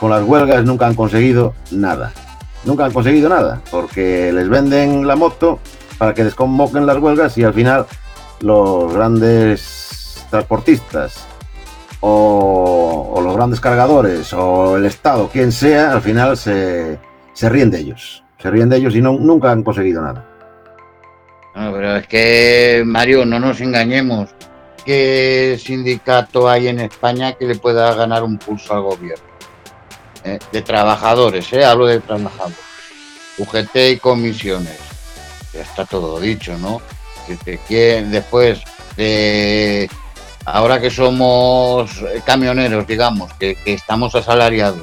con 0.00 0.10
las 0.10 0.24
huelgas 0.24 0.64
nunca 0.64 0.86
han 0.86 0.94
conseguido 0.94 1.54
nada 1.70 2.12
nunca 2.64 2.84
han 2.84 2.92
conseguido 2.92 3.28
nada, 3.28 3.60
porque 3.70 4.32
les 4.32 4.48
venden 4.48 5.06
la 5.06 5.16
moto 5.16 5.58
para 5.98 6.14
que 6.14 6.24
desconvoquen 6.24 6.86
las 6.86 6.98
huelgas 6.98 7.36
y 7.38 7.44
al 7.44 7.54
final 7.54 7.86
los 8.40 8.92
grandes 8.92 10.26
transportistas 10.30 11.26
o, 12.00 13.20
los 13.22 13.36
grandes 13.36 13.60
cargadores 13.60 14.32
o 14.32 14.76
el 14.76 14.86
Estado, 14.86 15.28
quien 15.28 15.52
sea, 15.52 15.92
al 15.92 16.02
final 16.02 16.36
se, 16.36 16.98
se 17.32 17.48
ríen 17.48 17.70
de 17.70 17.78
ellos. 17.78 18.24
Se 18.38 18.50
ríen 18.50 18.68
de 18.68 18.78
ellos 18.78 18.96
y 18.96 19.00
no, 19.00 19.12
nunca 19.12 19.52
han 19.52 19.62
conseguido 19.62 20.02
nada. 20.02 20.26
No, 21.54 21.72
pero 21.72 21.96
es 21.96 22.06
que, 22.08 22.82
Mario, 22.84 23.24
no 23.24 23.38
nos 23.38 23.60
engañemos. 23.60 24.30
¿Qué 24.84 25.56
sindicato 25.62 26.48
hay 26.48 26.66
en 26.66 26.80
España 26.80 27.34
que 27.34 27.46
le 27.46 27.54
pueda 27.54 27.94
ganar 27.94 28.24
un 28.24 28.38
pulso 28.38 28.74
al 28.74 28.82
gobierno? 28.82 29.31
¿Eh? 30.24 30.38
de 30.50 30.62
trabajadores, 30.62 31.52
¿eh? 31.52 31.64
hablo 31.64 31.86
de 31.86 32.00
trabajadores, 32.00 32.58
UGT 33.38 33.76
y 33.92 33.96
comisiones, 33.98 34.78
ya 35.52 35.62
está 35.62 35.84
todo 35.84 36.20
dicho, 36.20 36.56
¿no? 36.58 36.80
Que 37.26 37.36
te 37.36 37.58
quieren, 37.58 38.10
después 38.10 38.60
de 38.96 39.88
ahora 40.44 40.80
que 40.80 40.90
somos 40.90 41.90
camioneros, 42.24 42.86
digamos, 42.86 43.32
que, 43.34 43.54
que 43.54 43.74
estamos 43.74 44.14
asalariados, 44.14 44.82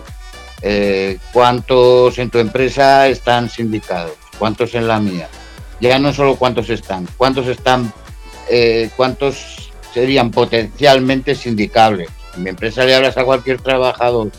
eh, 0.62 1.18
¿cuántos 1.32 2.18
en 2.20 2.30
tu 2.30 2.40
empresa 2.40 3.08
están 3.08 3.50
sindicados? 3.50 4.14
¿Cuántos 4.38 4.74
en 4.76 4.88
la 4.88 5.00
mía? 5.00 5.30
Ya 5.80 6.00
no 6.00 6.14
solo 6.14 6.36
cuántos 6.36 6.70
están, 6.70 7.08
cuántos 7.18 7.48
están, 7.48 7.92
eh, 8.50 8.90
cuántos 8.96 9.72
serían 9.94 10.32
potencialmente 10.32 11.36
sindicables. 11.36 12.10
En 12.36 12.44
mi 12.44 12.50
empresa 12.50 12.84
le 12.84 12.96
hablas 12.96 13.18
a 13.18 13.24
cualquier 13.24 13.62
trabajador 13.62 14.32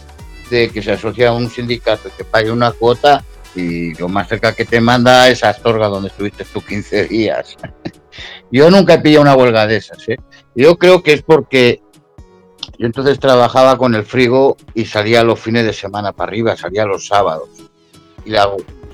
que 0.51 0.83
se 0.83 0.93
asocia 0.93 1.29
a 1.29 1.33
un 1.33 1.49
sindicato 1.49 2.11
que 2.17 2.25
pague 2.25 2.51
una 2.51 2.73
cuota 2.73 3.25
y 3.55 3.95
lo 3.95 4.09
más 4.09 4.29
cerca 4.29 4.55
que 4.55 4.65
te 4.65 4.81
manda 4.81 5.29
es 5.29 5.43
Astorga, 5.43 5.89
donde 5.89 6.09
estuviste 6.09 6.45
tú 6.45 6.61
15 6.61 7.05
días. 7.09 7.57
yo 8.51 8.71
nunca 8.71 8.95
he 8.95 9.01
pillado 9.01 9.23
una 9.23 9.35
huelga 9.35 9.67
de 9.67 9.77
esas. 9.77 10.09
¿eh? 10.09 10.17
Yo 10.55 10.77
creo 10.77 11.03
que 11.03 11.13
es 11.13 11.23
porque 11.23 11.81
yo 12.79 12.87
entonces 12.87 13.19
trabajaba 13.19 13.77
con 13.77 13.95
el 13.95 14.05
frigo 14.05 14.57
y 14.75 14.85
salía 14.85 15.25
los 15.25 15.39
fines 15.39 15.65
de 15.65 15.73
semana 15.73 16.13
para 16.13 16.31
arriba, 16.31 16.57
salía 16.57 16.85
los 16.85 17.07
sábados. 17.07 17.49
Y 18.25 18.31
la 18.31 18.51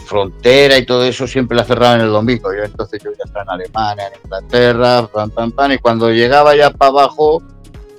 frontera 0.06 0.78
y 0.78 0.86
todo 0.86 1.04
eso 1.04 1.26
siempre 1.26 1.56
la 1.56 1.64
cerraban 1.64 2.00
el 2.00 2.10
domingo. 2.10 2.54
Yo 2.54 2.64
entonces 2.64 3.02
yo 3.02 3.10
ya 3.12 3.24
estaba 3.24 3.42
en 3.42 3.50
Alemania, 3.60 4.06
en 4.08 4.20
Inglaterra, 4.24 5.06
pan, 5.06 5.30
pan, 5.30 5.52
pan, 5.52 5.72
y 5.72 5.78
cuando 5.78 6.10
llegaba 6.10 6.54
ya 6.56 6.70
para 6.70 6.90
abajo 6.90 7.42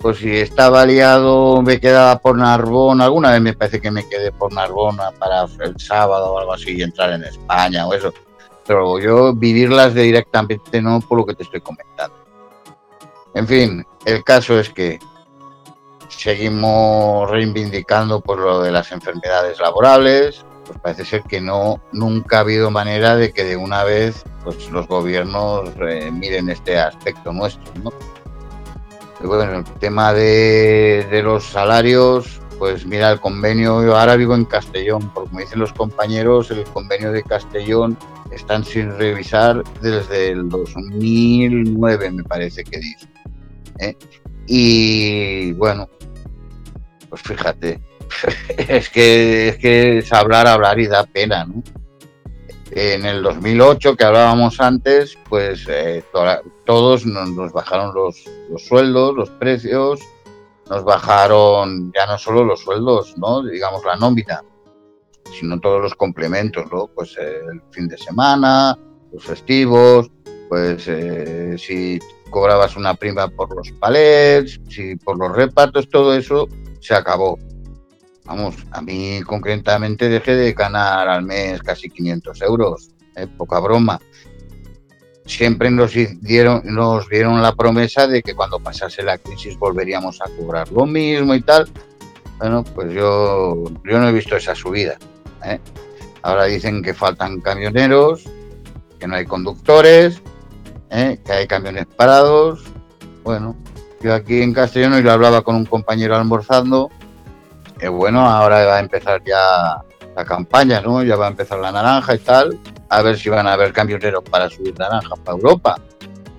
pues 0.01 0.17
si 0.17 0.37
estaba 0.37 0.85
liado 0.85 1.61
me 1.61 1.79
quedaba 1.79 2.19
por 2.19 2.37
Narbona, 2.37 3.05
alguna 3.05 3.31
vez 3.31 3.41
me 3.41 3.53
parece 3.53 3.81
que 3.81 3.91
me 3.91 4.07
quedé 4.07 4.31
por 4.31 4.53
Narbona 4.53 5.11
para 5.11 5.43
el 5.43 5.79
sábado 5.79 6.33
o 6.33 6.39
algo 6.39 6.53
así 6.53 6.77
y 6.77 6.83
entrar 6.83 7.11
en 7.11 7.23
España 7.23 7.87
o 7.87 7.93
eso, 7.93 8.13
pero 8.65 8.99
yo 8.99 9.33
vivirlas 9.33 9.93
de 9.93 10.03
directamente 10.03 10.81
no 10.81 10.99
por 10.99 11.19
lo 11.19 11.25
que 11.25 11.35
te 11.35 11.43
estoy 11.43 11.61
comentando. 11.61 12.15
En 13.33 13.47
fin, 13.47 13.85
el 14.05 14.23
caso 14.23 14.59
es 14.59 14.69
que 14.69 14.99
seguimos 16.09 17.29
reivindicando 17.29 18.21
por 18.21 18.39
lo 18.39 18.61
de 18.61 18.71
las 18.71 18.91
enfermedades 18.91 19.59
laborales, 19.59 20.45
pues 20.65 20.79
parece 20.79 21.05
ser 21.05 21.23
que 21.23 21.39
no 21.39 21.81
nunca 21.91 22.37
ha 22.37 22.41
habido 22.41 22.71
manera 22.71 23.15
de 23.15 23.31
que 23.31 23.43
de 23.43 23.55
una 23.55 23.83
vez 23.83 24.23
pues 24.43 24.69
los 24.71 24.87
gobiernos 24.87 25.69
eh, 25.87 26.11
miren 26.11 26.49
este 26.49 26.79
aspecto 26.79 27.31
nuestro, 27.31 27.71
¿no? 27.83 27.91
Bueno, 29.23 29.59
el 29.59 29.63
tema 29.79 30.13
de, 30.13 31.07
de, 31.09 31.23
los 31.23 31.43
salarios, 31.43 32.39
pues 32.59 32.85
mira, 32.85 33.11
el 33.11 33.19
convenio, 33.19 33.83
yo 33.83 33.97
ahora 33.97 34.15
vivo 34.15 34.35
en 34.35 34.45
Castellón, 34.45 35.11
porque 35.13 35.29
como 35.29 35.41
dicen 35.41 35.59
los 35.59 35.73
compañeros, 35.73 36.51
el 36.51 36.63
convenio 36.65 37.11
de 37.11 37.23
Castellón 37.23 37.97
están 38.31 38.63
sin 38.63 38.95
revisar 38.97 39.63
desde 39.81 40.29
el 40.29 40.49
2009, 40.49 42.11
me 42.11 42.23
parece 42.23 42.63
que 42.63 42.79
dice. 42.79 43.07
¿eh? 43.79 43.95
Y 44.45 45.53
bueno, 45.53 45.89
pues 47.09 47.21
fíjate, 47.21 47.81
es 48.57 48.89
que 48.89 49.49
es 49.49 49.57
que 49.57 49.97
es 49.99 50.13
hablar, 50.13 50.47
hablar 50.47 50.79
y 50.79 50.87
da 50.87 51.03
pena, 51.05 51.45
¿no? 51.45 51.63
En 52.71 53.05
el 53.05 53.23
2008, 53.23 53.95
que 53.95 54.03
hablábamos 54.03 54.59
antes, 54.59 55.17
pues 55.29 55.65
eh, 55.69 56.03
to 56.11 56.19
todos 56.65 57.05
nos, 57.05 57.29
nos 57.29 57.51
bajaron 57.53 57.93
los, 57.95 58.25
los, 58.49 58.65
sueldos, 58.65 59.15
los 59.15 59.29
precios, 59.31 60.01
nos 60.69 60.83
bajaron 60.83 61.91
ya 61.95 62.05
no 62.05 62.17
solo 62.17 62.43
los 62.43 62.61
sueldos, 62.61 63.17
¿no? 63.17 63.41
digamos 63.43 63.83
la 63.85 63.95
nómina, 63.95 64.43
sino 65.31 65.59
todos 65.59 65.81
los 65.81 65.95
complementos, 65.95 66.65
¿no? 66.71 66.87
Pues 66.87 67.17
el 67.17 67.61
fin 67.71 67.87
de 67.87 67.97
semana, 67.97 68.77
los 69.13 69.23
festivos, 69.23 70.11
pues 70.49 70.87
eh, 70.87 71.55
si 71.57 71.99
cobrabas 72.29 72.75
una 72.75 72.93
prima 72.95 73.27
por 73.27 73.55
los 73.55 73.71
palets, 73.71 74.59
si 74.69 74.95
por 74.97 75.17
los 75.17 75.35
repartos, 75.35 75.89
todo 75.89 76.13
eso 76.13 76.47
se 76.81 76.93
acabó. 76.93 77.39
Vamos, 78.27 78.55
a 78.71 78.81
mí 78.81 79.21
concretamente 79.25 80.09
dejé 80.09 80.35
de 80.35 80.51
ganar 80.51 81.07
al 81.07 81.23
mes 81.23 81.63
casi 81.63 81.89
500 81.89 82.41
euros, 82.41 82.89
eh, 83.15 83.25
poca 83.25 83.59
broma. 83.59 83.99
Siempre 85.25 85.71
nos 85.71 85.93
dieron, 86.21 86.61
nos 86.65 87.07
dieron 87.07 87.41
la 87.41 87.55
promesa 87.55 88.05
de 88.05 88.21
que 88.21 88.35
cuando 88.35 88.59
pasase 88.59 89.01
la 89.01 89.17
crisis 89.17 89.57
volveríamos 89.57 90.21
a 90.21 90.25
cobrar 90.37 90.69
lo 90.71 90.85
mismo 90.85 91.33
y 91.35 91.41
tal. 91.41 91.69
Bueno, 92.37 92.63
pues 92.63 92.93
yo, 92.93 93.63
yo 93.83 93.99
no 93.99 94.09
he 94.09 94.11
visto 94.11 94.35
esa 94.35 94.53
subida. 94.53 94.97
¿eh? 95.45 95.59
Ahora 96.21 96.45
dicen 96.45 96.83
que 96.83 96.93
faltan 96.93 97.39
camioneros, 97.39 98.23
que 98.99 99.07
no 99.07 99.15
hay 99.15 99.25
conductores, 99.25 100.21
¿eh? 100.89 101.17
que 101.25 101.31
hay 101.31 101.47
camiones 101.47 101.85
parados. 101.85 102.63
Bueno, 103.23 103.55
yo 104.01 104.13
aquí 104.13 104.41
en 104.41 104.53
Castellano 104.53 104.99
y 104.99 105.01
lo 105.01 105.11
hablaba 105.11 105.41
con 105.41 105.55
un 105.55 105.65
compañero 105.65 106.15
almorzando. 106.15 106.89
Bueno, 107.85 108.27
ahora 108.27 108.65
va 108.65 108.77
a 108.77 108.79
empezar 108.79 109.21
ya 109.23 109.83
la 110.15 110.25
campaña, 110.25 110.81
¿no? 110.81 111.03
Ya 111.03 111.15
va 111.15 111.27
a 111.27 111.29
empezar 111.29 111.59
la 111.59 111.71
naranja 111.71 112.15
y 112.15 112.19
tal. 112.19 112.59
A 112.89 113.01
ver 113.01 113.19
si 113.19 113.29
van 113.29 113.47
a 113.47 113.53
haber 113.53 113.71
camioneros 113.71 114.23
para 114.23 114.49
subir 114.49 114.77
naranja 114.77 115.15
para 115.15 115.37
Europa. 115.37 115.79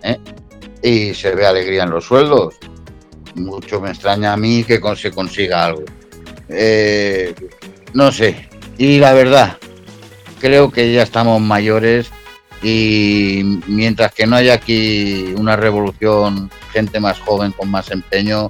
¿eh? 0.02 0.18
Y 0.82 1.14
se 1.14 1.34
ve 1.34 1.46
alegría 1.46 1.84
en 1.84 1.90
los 1.90 2.04
sueldos. 2.04 2.56
Mucho 3.36 3.80
me 3.80 3.90
extraña 3.90 4.32
a 4.32 4.36
mí 4.36 4.64
que 4.64 4.80
se 4.96 5.12
consiga 5.12 5.66
algo. 5.66 5.84
Eh, 6.48 7.34
no 7.92 8.10
sé. 8.10 8.48
Y 8.78 8.98
la 8.98 9.12
verdad, 9.12 9.58
creo 10.40 10.70
que 10.70 10.92
ya 10.92 11.02
estamos 11.02 11.40
mayores 11.40 12.10
y 12.62 13.60
mientras 13.66 14.12
que 14.12 14.26
no 14.26 14.36
haya 14.36 14.54
aquí 14.54 15.34
una 15.36 15.56
revolución, 15.56 16.50
gente 16.72 16.98
más 16.98 17.20
joven 17.20 17.52
con 17.52 17.70
más 17.70 17.90
empeño, 17.90 18.48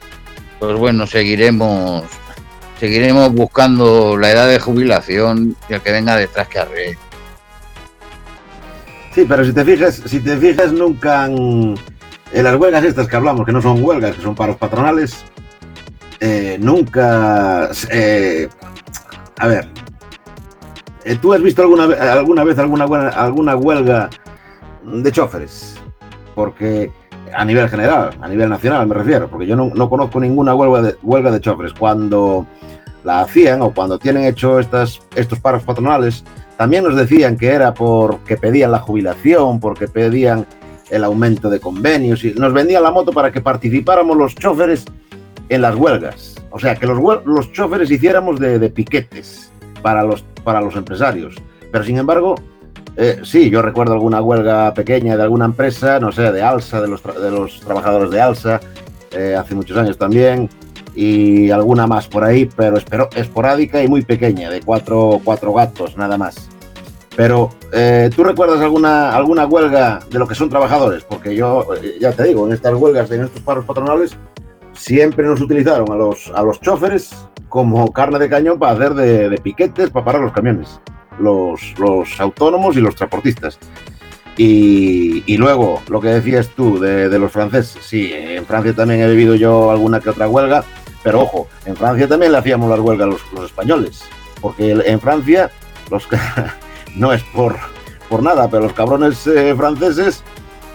pues 0.59 0.77
bueno, 0.79 1.07
seguiremos 1.07 2.05
seguiremos 2.79 3.33
buscando 3.33 4.17
la 4.17 4.31
edad 4.31 4.49
de 4.49 4.59
jubilación 4.59 5.57
y 5.69 5.75
el 5.75 5.81
que 5.81 5.93
venga 5.93 6.17
detrás 6.17 6.49
que 6.49 6.59
arre. 6.59 6.99
Sí, 9.15 9.25
pero 9.29 9.45
si 9.45 9.53
te 9.53 9.65
fijas, 9.65 10.03
si 10.07 10.21
te 10.21 10.37
fijas 10.37 10.73
nunca 10.73 11.27
en, 11.27 11.75
las 12.33 12.57
huelgas 12.57 12.85
estas 12.85 13.09
que 13.09 13.17
hablamos, 13.17 13.45
que 13.45 13.53
no 13.53 13.61
son 13.61 13.83
huelgas, 13.83 14.17
que 14.17 14.23
son 14.23 14.35
paros 14.35 14.57
patronales, 14.57 15.25
eh, 16.21 16.57
nunca 16.61 17.71
eh, 17.91 18.49
a 19.39 19.47
ver, 19.47 19.69
eh, 21.09 21.17
¿Tú 21.17 21.33
has 21.33 21.41
visto 21.41 21.63
alguna, 21.63 21.85
alguna 21.85 22.45
vez 22.45 22.59
alguna, 22.59 22.85
alguna 23.09 23.57
huelga 23.57 24.11
de 24.85 25.11
choferes? 25.11 25.81
Porque 26.35 26.91
a 27.35 27.47
nivel 27.47 27.67
general, 27.71 28.11
a 28.21 28.29
nivel 28.29 28.51
nacional 28.51 28.87
me 28.87 28.95
refiero, 28.95 29.27
porque 29.27 29.47
yo 29.47 29.57
no, 29.57 29.89
conozco 29.89 30.21
ninguna 30.21 30.55
huelga 30.55 30.83
de, 30.83 30.97
huelga 31.03 31.31
de 31.31 31.41
choferes. 31.41 31.73
Cuando 31.73 32.47
la 33.05 33.21
hacían 33.21 33.63
o 33.63 33.73
cuando 33.73 33.99
tienen 33.99 34.25
hecho 34.25 34.59
estas, 34.59 35.01
estos 35.15 35.39
paros 35.41 35.63
patronales, 35.63 36.25
también 36.57 36.85
nos 36.85 36.97
decían 36.97 37.37
que 37.37 37.49
era 37.49 37.73
porque 37.73 38.37
pedían 38.37 38.73
la 38.73 38.81
jubilación, 38.81 39.61
porque 39.61 39.87
pedían 39.89 40.47
el 40.91 41.05
aumento 41.05 41.51
de 41.51 41.61
convenios 41.61 42.25
y 42.25 42.33
nos 42.33 42.53
vendían 42.53 42.83
la 42.83 42.91
moto 42.91 43.13
para 43.13 43.31
que 43.31 43.41
participáramos 43.41 44.17
los 44.17 44.35
choferes 44.35 44.85
en 45.49 45.63
las 45.63 45.75
huelgas. 45.75 46.35
O 46.51 46.59
sea, 46.59 46.75
que 46.75 46.87
los, 46.87 46.99
los 47.25 47.53
choferes 47.53 47.91
hiciéramos 47.91 48.41
de, 48.41 48.59
de 48.59 48.71
piquetes 48.71 49.53
para 49.83 50.03
los, 50.03 50.25
para 50.45 50.61
los 50.61 50.75
empresarios. 50.77 51.37
Pero 51.71 51.85
sin 51.85 51.99
embargo, 51.99 52.37
eh, 52.97 53.21
sí, 53.23 53.51
yo 53.51 53.63
recuerdo 53.63 53.93
alguna 53.93 54.21
huelga 54.21 54.75
pequeña 54.75 55.17
de 55.17 55.23
alguna 55.23 55.45
empresa, 55.45 56.01
no 56.01 56.11
sé, 56.11 56.33
de 56.33 56.43
Alsa, 56.43 56.81
de 56.81 56.89
los, 56.89 57.03
de 57.03 57.31
los 57.31 57.61
trabajadores 57.61 58.11
de 58.11 58.21
Alsa, 58.21 58.61
eh, 59.13 59.37
hace 59.39 59.55
muchos 59.55 59.77
años 59.77 59.97
también, 59.97 60.49
y 61.01 61.53
alguna 61.53 61.87
más 61.87 62.09
por 62.09 62.25
ahí, 62.25 62.51
pero 62.57 62.77
esporádica 63.15 63.81
y 63.81 63.87
muy 63.87 64.03
pequeña, 64.03 64.51
de 64.51 64.61
cuatro, 64.61 65.21
cuatro 65.23 65.53
gatos, 65.53 65.97
nada 65.97 66.19
más. 66.19 66.49
Pero, 67.15 67.51
eh, 67.73 68.11
¿tú 68.17 68.25
recuerdas 68.25 68.61
alguna, 68.61 69.15
alguna 69.15 69.47
huelga 69.47 70.01
de 70.11 70.19
lo 70.19 70.27
que 70.27 70.35
son 70.35 70.51
trabajadores? 70.51 71.05
Porque 71.05 71.37
yo, 71.37 71.69
ya 72.01 72.11
te 72.11 72.25
digo, 72.25 72.49
en 72.49 72.53
estas 72.53 72.75
huelgas, 72.75 73.13
en 73.13 73.23
estos 73.23 73.41
paros 73.43 73.65
patronales, 73.65 74.17
siempre 74.73 75.25
nos 75.25 75.41
utilizaron 75.41 75.89
a 75.93 75.95
los, 75.95 76.33
a 76.35 76.43
los 76.43 76.61
choferes 76.61 77.15
como 77.49 77.93
carne 77.93 78.19
de 78.19 78.29
cañón 78.29 78.59
para 78.59 78.73
hacer 78.73 78.95
de, 78.95 79.39
piquetes 79.39 79.91
para 79.91 80.05
parar 80.05 80.23
los 80.23 80.33
camiones, 80.33 80.81
los, 81.21 81.79
los 81.79 82.21
autónomos 82.21 82.77
y 82.77 82.81
los 82.81 82.97
transportistas. 82.97 83.57
Y, 84.37 85.37
luego, 85.37 85.83
lo 85.89 86.01
que 86.01 86.09
decías 86.09 86.49
tú 86.55 86.79
de, 86.79 87.19
los 87.19 87.33
franceses, 87.33 87.85
sí, 87.85 88.13
en 88.13 88.47
Francia 88.47 88.73
también 88.73 89.01
he 89.01 89.09
vivido 89.09 89.35
yo 89.35 89.73
alguna 89.73 89.99
que 89.99 90.11
otra 90.11 90.29
huelga, 90.29 90.65
pero 91.09 91.23
ojo, 91.23 91.49
en 91.65 91.75
Francia 91.75 92.07
también 92.07 92.33
le 92.33 92.37
hacíamos 92.37 92.69
las 92.69 92.81
huelgas 92.81 93.09
a 93.09 93.11
los, 93.11 93.47
españoles, 93.47 94.03
porque 94.43 94.73
en 94.73 95.01
Francia, 95.01 95.51
los 95.91 96.07
no 96.97 97.15
es 97.15 97.23
por, 97.23 97.57
por 98.11 98.23
nada, 98.23 98.47
pero 98.51 98.65
los 98.65 98.75
cabrones 98.75 99.27
eh, 99.27 99.55
franceses 99.57 100.23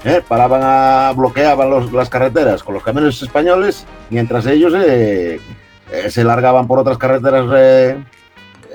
eh, 0.04 0.24
paraban 0.28 0.62
a, 0.64 1.14
bloqueaban 1.16 1.94
las 1.94 2.10
carreteras 2.10 2.64
con 2.64 2.74
los 2.74 2.82
camiones 2.82 3.22
españoles, 3.22 3.86
mientras 4.10 4.48
ellos 4.48 4.74
eh, 4.76 5.40
eh, 5.92 6.10
se 6.10 6.24
largaban 6.24 6.66
por 6.66 6.80
otras 6.80 6.98
carreteras 6.98 7.46
eh, 7.56 8.04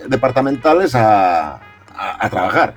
departamentales 0.07 0.94
a, 0.94 1.59
trabajar. 2.31 2.75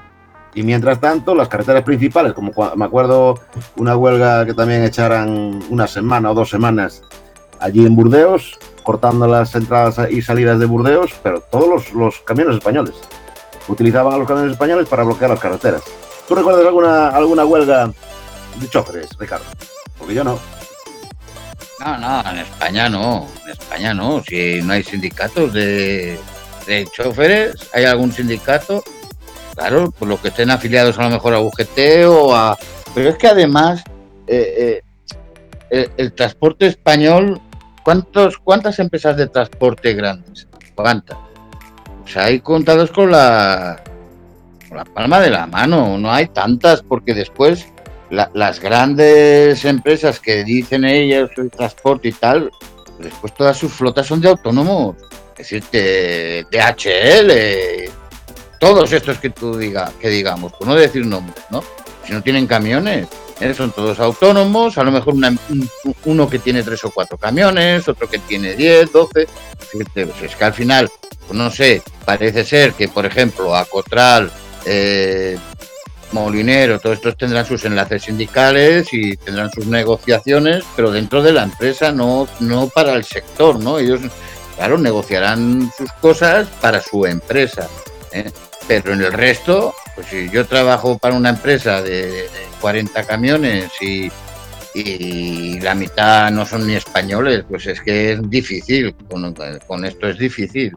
Y 0.55 0.63
mientras 0.63 0.99
tanto, 0.99 1.35
las 1.35 1.49
carreteras 1.49 1.83
principales, 1.83 2.33
como 2.33 2.51
me 2.75 2.85
acuerdo 2.85 3.35
una 3.75 3.95
huelga 3.95 4.43
que 4.43 4.55
también 4.55 4.81
echaran 4.81 5.59
una 5.69 5.85
semana 5.85 6.31
o 6.31 6.33
dos 6.33 6.49
semanas 6.49 7.03
allí 7.61 7.85
en 7.85 7.95
Burdeos, 7.95 8.59
cortando 8.83 9.27
las 9.27 9.53
entradas 9.55 10.11
y 10.11 10.21
salidas 10.21 10.59
de 10.59 10.65
Burdeos, 10.65 11.11
pero 11.23 11.41
todos 11.41 11.91
los, 11.93 12.19
camiones 12.21 12.57
españoles 12.57 12.95
utilizaban 13.67 14.13
a 14.13 14.17
los 14.17 14.27
camiones 14.27 14.53
españoles 14.53 14.87
para 14.87 15.03
bloquear 15.03 15.31
las 15.31 15.39
carreteras. 15.39 15.81
¿Tú 16.27 16.35
recuerdas 16.35 16.65
alguna, 16.65 17.09
alguna 17.09 17.45
huelga 17.45 17.91
de 18.59 18.69
choferes, 18.69 19.09
Ricardo? 19.17 19.45
Porque 19.97 20.13
yo 20.13 20.23
no. 20.23 20.39
No, 21.79 21.97
no, 21.97 22.29
en 22.29 22.37
España 22.39 22.89
no, 22.89 23.27
en 23.43 23.51
España 23.51 23.93
no. 23.93 24.23
Si 24.23 24.61
no 24.61 24.73
hay 24.73 24.83
sindicatos 24.83 25.51
de, 25.51 26.19
de 26.67 26.87
choferes, 26.95 27.69
¿hay 27.73 27.85
algún 27.85 28.11
sindicato? 28.11 28.83
Claro, 29.55 29.91
por 29.91 30.07
lo 30.07 30.21
que 30.21 30.29
estén 30.29 30.49
afiliados 30.49 30.97
a 30.97 31.03
lo 31.03 31.09
mejor 31.09 31.33
a 31.33 31.39
UGT 31.39 32.05
o 32.07 32.35
a... 32.35 32.57
Pero 32.93 33.09
es 33.09 33.17
que 33.17 33.27
además 33.27 33.83
eh, 34.27 34.81
eh, 35.69 35.89
el, 35.97 36.13
transporte 36.13 36.67
español, 36.67 37.41
¿cuántos, 37.83 38.37
¿cuántas 38.37 38.79
empresas 38.79 39.17
de 39.17 39.27
transporte 39.27 39.93
grandes? 39.93 40.47
¿Cuántas? 40.75 41.17
Sea, 42.05 42.25
hay 42.25 42.39
contados 42.41 42.91
con 42.91 43.11
la, 43.11 43.81
con 44.67 44.77
la 44.77 44.85
palma 44.85 45.19
de 45.19 45.29
la 45.29 45.47
mano, 45.47 45.97
no 45.97 46.11
hay 46.11 46.27
tantas 46.27 46.81
porque 46.81 47.13
después 47.13 47.67
las 48.09 48.59
grandes 48.59 49.63
empresas 49.63 50.19
que 50.19 50.43
dicen 50.43 50.83
ellas 50.83 51.29
el 51.37 51.49
transporte 51.49 52.09
y 52.09 52.11
tal, 52.11 52.51
después 52.99 53.33
todas 53.33 53.57
sus 53.57 53.71
flotas 53.71 54.07
son 54.07 54.19
de 54.19 54.29
autónomos. 54.29 54.97
Es 55.37 55.49
decir, 55.49 55.63
de 55.71 56.45
DHL, 56.51 57.91
todos 58.59 58.91
estos 58.91 59.17
que 59.17 59.29
tú 59.29 59.57
digas, 59.57 59.91
que 59.99 60.09
digamos, 60.09 60.51
por 60.53 60.67
no 60.67 60.75
decir 60.75 61.05
nombres, 61.05 61.43
¿no? 61.49 61.63
Si 62.05 62.13
no 62.13 62.21
tienen 62.21 62.45
camiones, 62.45 63.07
¿eh? 63.41 63.53
son 63.53 63.71
todos 63.71 63.99
autónomos, 63.99 64.77
a 64.77 64.83
lo 64.83 64.91
mejor 64.91 65.15
uno 66.05 66.29
que 66.29 66.39
tiene 66.39 66.63
tres 66.63 66.83
o 66.85 66.91
cuatro 66.91 67.17
camiones, 67.17 67.87
otro 67.87 68.09
que 68.09 68.19
tiene 68.19 68.53
diez, 68.53 68.91
doce. 68.91 69.27
Pues 69.71 70.21
es 70.21 70.35
que 70.35 70.43
al 70.43 70.53
final, 70.53 70.89
pues 71.27 71.37
no 71.37 71.49
sé, 71.49 71.81
parece 72.05 72.43
ser 72.43 72.73
que, 72.73 72.87
por 72.87 73.05
ejemplo, 73.05 73.55
Acotral, 73.55 74.31
eh, 74.65 75.37
Molinero, 76.11 76.79
todos 76.79 76.97
estos 76.97 77.17
tendrán 77.17 77.45
sus 77.45 77.63
enlaces 77.65 78.03
sindicales 78.03 78.87
y 78.91 79.15
tendrán 79.17 79.49
sus 79.51 79.65
negociaciones, 79.65 80.63
pero 80.75 80.91
dentro 80.91 81.23
de 81.23 81.31
la 81.31 81.43
empresa, 81.43 81.91
no, 81.91 82.27
no 82.39 82.67
para 82.67 82.93
el 82.93 83.05
sector, 83.05 83.59
¿no? 83.59 83.79
Ellos, 83.79 84.01
claro, 84.57 84.77
negociarán 84.77 85.71
sus 85.77 85.91
cosas 85.93 86.47
para 86.59 86.81
su 86.81 87.05
empresa, 87.05 87.67
¿eh? 88.11 88.29
pero 88.67 88.93
en 88.93 89.01
el 89.01 89.13
resto, 89.13 89.73
pues 90.01 90.07
si 90.07 90.29
yo 90.29 90.45
trabajo 90.45 90.97
para 90.97 91.15
una 91.15 91.29
empresa 91.29 91.81
de, 91.81 92.25
40 92.59 93.03
camiones 93.03 93.71
y, 93.81 94.11
la 95.59 95.75
mitad 95.75 96.31
no 96.31 96.45
son 96.45 96.65
ni 96.65 96.75
españoles, 96.75 97.43
pues 97.47 97.67
es 97.67 97.81
que 97.81 98.13
es 98.13 98.29
difícil, 98.29 98.95
con, 99.09 99.35
con 99.67 99.85
esto 99.85 100.07
es 100.07 100.17
difícil. 100.17 100.75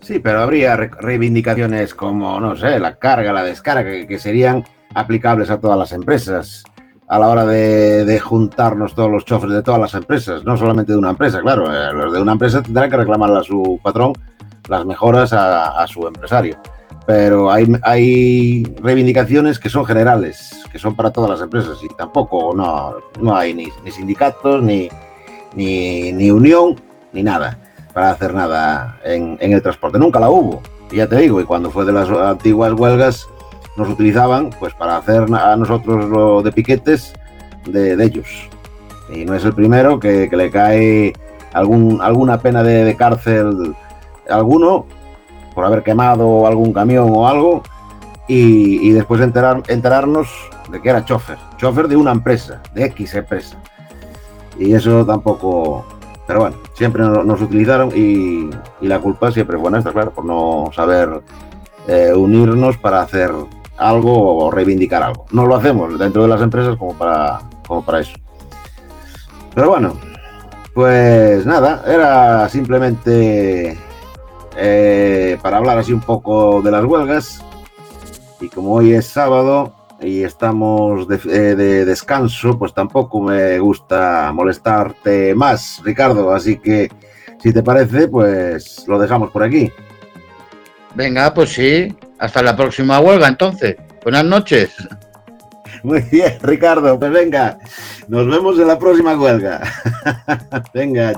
Sí, 0.00 0.20
pero 0.20 0.42
habría 0.42 0.76
reivindicaciones 0.76 1.94
como, 1.94 2.38
no 2.40 2.56
sé, 2.56 2.78
la 2.78 2.96
carga, 2.96 3.32
la 3.32 3.42
descarga, 3.42 4.06
que, 4.06 4.18
serían 4.18 4.64
aplicables 4.94 5.50
a 5.50 5.58
todas 5.58 5.78
las 5.78 5.92
empresas 5.92 6.62
a 7.08 7.18
la 7.18 7.28
hora 7.28 7.44
de, 7.44 8.20
juntarnos 8.20 8.94
todos 8.94 9.10
los 9.10 9.24
choferes 9.24 9.56
de 9.56 9.62
todas 9.62 9.80
las 9.80 9.94
empresas, 9.94 10.44
no 10.44 10.56
solamente 10.56 10.92
de 10.92 10.98
una 10.98 11.10
empresa, 11.10 11.40
claro, 11.40 11.66
eh, 11.66 11.92
los 11.92 12.12
de 12.12 12.22
una 12.22 12.32
empresa 12.32 12.62
tendrán 12.62 12.90
que 12.90 12.96
reclamar 12.96 13.32
a 13.32 13.42
su 13.42 13.80
patrón 13.82 14.12
las 14.68 14.86
mejoras 14.86 15.32
a, 15.32 15.84
su 15.88 16.06
empresario. 16.06 16.56
Pero 17.06 17.50
hay, 17.50 17.66
hay 17.82 18.62
reivindicaciones 18.80 19.58
que 19.58 19.68
son 19.68 19.84
generales, 19.84 20.52
que 20.70 20.78
son 20.78 20.94
para 20.94 21.10
todas 21.10 21.30
las 21.30 21.40
empresas 21.40 21.78
y 21.82 21.88
tampoco 21.88 22.54
no, 22.54 22.94
no 23.20 23.36
hay 23.36 23.54
ni, 23.54 23.68
sindicatos, 23.90 24.62
ni, 24.62 24.88
ni, 25.54 26.30
unión, 26.30 26.80
ni 27.12 27.22
nada 27.22 27.58
para 27.92 28.12
hacer 28.12 28.32
nada 28.32 29.00
en, 29.04 29.36
en, 29.40 29.52
el 29.52 29.62
transporte. 29.62 29.98
Nunca 29.98 30.20
la 30.20 30.30
hubo, 30.30 30.62
ya 30.92 31.08
te 31.08 31.16
digo, 31.16 31.40
y 31.40 31.44
cuando 31.44 31.70
fue 31.70 31.84
de 31.84 31.92
las 31.92 32.08
antiguas 32.08 32.72
huelgas 32.72 33.26
nos 33.76 33.88
utilizaban 33.88 34.50
pues 34.58 34.74
para 34.74 34.96
hacer 34.96 35.26
a 35.34 35.56
nosotros 35.56 36.04
lo 36.08 36.42
de 36.42 36.52
piquetes 36.52 37.14
de, 37.66 37.96
de 37.96 38.04
ellos. 38.04 38.28
Y 39.12 39.24
no 39.24 39.34
es 39.34 39.44
el 39.44 39.54
primero 39.54 39.98
que, 39.98 40.28
que 40.30 40.36
le 40.36 40.50
cae 40.50 41.12
algún, 41.52 42.00
alguna 42.00 42.40
pena 42.40 42.62
de, 42.62 42.94
cárcel 42.96 43.74
alguno 44.28 44.86
por 45.54 45.64
haber 45.64 45.82
quemado 45.82 46.46
algún 46.46 46.72
camión 46.72 47.08
o 47.10 47.28
algo 47.28 47.62
y, 48.28 48.90
después 48.92 49.20
enterar, 49.20 49.62
enterarnos 49.68 50.28
de 50.70 50.80
que 50.80 50.88
era 50.88 51.04
chofer, 51.04 51.36
chofer 51.58 51.88
de 51.88 51.96
una 51.96 52.12
empresa, 52.12 52.62
de 52.74 52.86
X 52.86 53.14
empresa. 53.14 53.58
Y 54.58 54.72
eso 54.72 55.04
tampoco, 55.04 55.84
pero 56.26 56.40
bueno, 56.40 56.56
siempre 56.74 57.02
nos, 57.02 57.40
utilizaron 57.40 57.90
y, 57.94 58.48
la 58.80 59.00
culpa 59.00 59.30
siempre 59.30 59.58
fue 59.58 59.70
nuestra, 59.70 59.92
claro, 59.92 60.12
por 60.12 60.24
no 60.24 60.70
saber 60.74 61.22
eh, 61.88 62.12
unirnos 62.14 62.78
para 62.78 63.02
hacer 63.02 63.30
algo 63.76 64.36
o 64.36 64.50
reivindicar 64.50 65.02
algo. 65.02 65.26
No 65.32 65.46
lo 65.46 65.56
hacemos 65.56 65.98
dentro 65.98 66.22
de 66.22 66.28
las 66.28 66.40
empresas 66.40 66.76
como 66.76 66.94
para, 66.94 67.40
como 67.66 67.84
para 67.84 68.00
eso. 68.00 68.14
Pero 69.54 69.68
bueno, 69.68 69.94
pues 70.74 71.44
nada, 71.44 71.84
era 71.86 72.48
simplemente 72.48 73.78
eh, 74.56 75.38
para 75.42 75.58
hablar 75.58 75.78
así 75.78 75.92
un 75.92 76.00
poco 76.00 76.62
de 76.62 76.70
las 76.70 76.84
huelgas. 76.84 77.44
Y 78.40 78.48
como 78.48 78.74
hoy 78.74 78.92
es 78.92 79.06
sábado 79.06 79.74
y 80.00 80.22
estamos 80.22 81.06
de, 81.06 81.16
eh, 81.26 81.54
de, 81.54 81.84
descanso, 81.84 82.58
pues 82.58 82.74
tampoco 82.74 83.20
me 83.20 83.58
gusta 83.60 84.32
molestarte 84.34 85.34
más, 85.34 85.80
Ricardo. 85.84 86.32
Así 86.32 86.58
que, 86.58 86.90
si 87.42 87.52
te 87.52 87.62
parece, 87.62 88.08
pues 88.08 88.84
lo 88.88 88.98
dejamos 88.98 89.30
por 89.30 89.42
aquí. 89.44 89.72
Venga, 90.94 91.32
pues 91.32 91.50
sí. 91.50 91.94
Hasta 92.18 92.42
la 92.42 92.56
próxima 92.56 93.00
huelga, 93.00 93.28
entonces. 93.28 93.76
Buenas 94.02 94.24
noches. 94.24 94.70
Muy 95.82 96.00
bien, 96.02 96.38
Ricardo. 96.42 96.98
Pues 96.98 97.10
venga, 97.10 97.58
nos 98.08 98.26
vemos 98.28 98.58
en 98.58 98.68
la 98.68 98.78
próxima 98.78 99.16
huelga. 99.16 99.60
venga. 100.74 101.12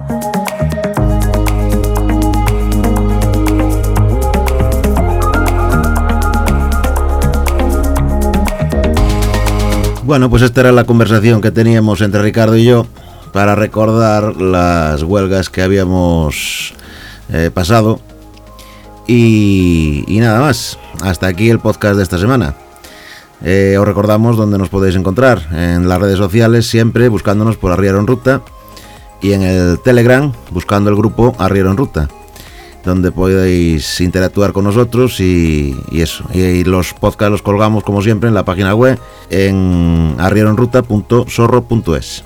Bueno, 10.05 10.29
pues 10.29 10.43
esta 10.43 10.61
era 10.61 10.71
la 10.71 10.85
conversación 10.85 11.40
que 11.40 11.51
teníamos 11.51 12.03
entre 12.03 12.21
Ricardo 12.21 12.59
y 12.59 12.64
yo 12.64 12.87
para 13.33 13.55
recordar 13.55 14.37
las 14.37 15.03
huelgas 15.03 15.49
que 15.49 15.62
habíamos 15.62 16.75
eh, 17.33 17.51
pasado. 17.53 18.01
Y, 19.07 20.05
nada 20.21 20.40
más. 20.40 20.79
Hasta 21.03 21.27
aquí 21.27 21.49
el 21.49 21.59
podcast 21.59 21.97
de 21.97 22.03
esta 22.03 22.19
semana. 22.19 22.55
Eh, 23.43 23.77
os 23.81 23.87
recordamos 23.87 24.37
dónde 24.37 24.59
nos 24.59 24.69
podéis 24.69 24.95
encontrar 24.95 25.49
en 25.53 25.88
las 25.88 25.99
redes 25.99 26.19
sociales, 26.19 26.67
siempre 26.67 27.09
buscándonos 27.09 27.57
por 27.57 27.73
Arriero 27.73 27.99
en 27.99 28.07
Ruta 28.07 28.43
y 29.23 29.33
en 29.33 29.40
el 29.40 29.81
Telegram 29.81 30.33
buscando 30.51 30.90
el 30.90 30.97
grupo 30.97 31.35
Arriero 31.38 31.71
en 31.71 31.79
Ruta, 31.79 32.09
donde 32.85 33.12
podéis 33.12 34.01
interactuar 34.01 34.53
con 34.53 34.64
nosotros 34.64 35.20
y, 35.20 35.77
eso. 35.92 36.25
Y, 36.33 36.64
los 36.64 36.94
podcasts 36.94 37.31
los 37.31 37.42
colgamos 37.42 37.85
como 37.85 38.03
siempre 38.03 38.29
en 38.29 38.35
la 38.35 38.44
página 38.44 38.75
web 38.75 38.99
en 39.31 40.16
arrieroenruta.sorro.es. 40.18 42.25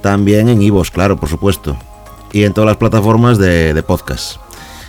También 0.00 0.48
en 0.48 0.62
Ivos, 0.62 0.90
claro, 0.90 1.18
por 1.18 1.28
supuesto. 1.28 1.76
Y 2.32 2.44
en 2.44 2.52
todas 2.52 2.68
las 2.68 2.76
plataformas 2.76 3.38
de, 3.38 3.74
de 3.74 3.82
podcast. 3.82 4.36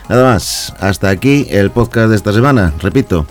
Nada 0.08 0.34
más, 0.34 0.74
hasta 0.80 1.10
aquí 1.10 1.48
el 1.50 1.72
podcast 1.72 2.10
de 2.10 2.16
esta 2.16 2.34
semana. 2.34 2.74
Repito, 2.82 3.26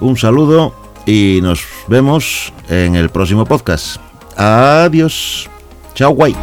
un 0.00 0.16
saludo 0.16 0.74
y 1.06 1.40
nos 1.42 1.64
vemos 1.88 2.52
en 2.68 2.96
el 2.96 3.10
próximo 3.10 3.44
podcast. 3.44 3.98
Adiós. 4.36 5.48
Chao, 5.94 6.10
guay. 6.10 6.36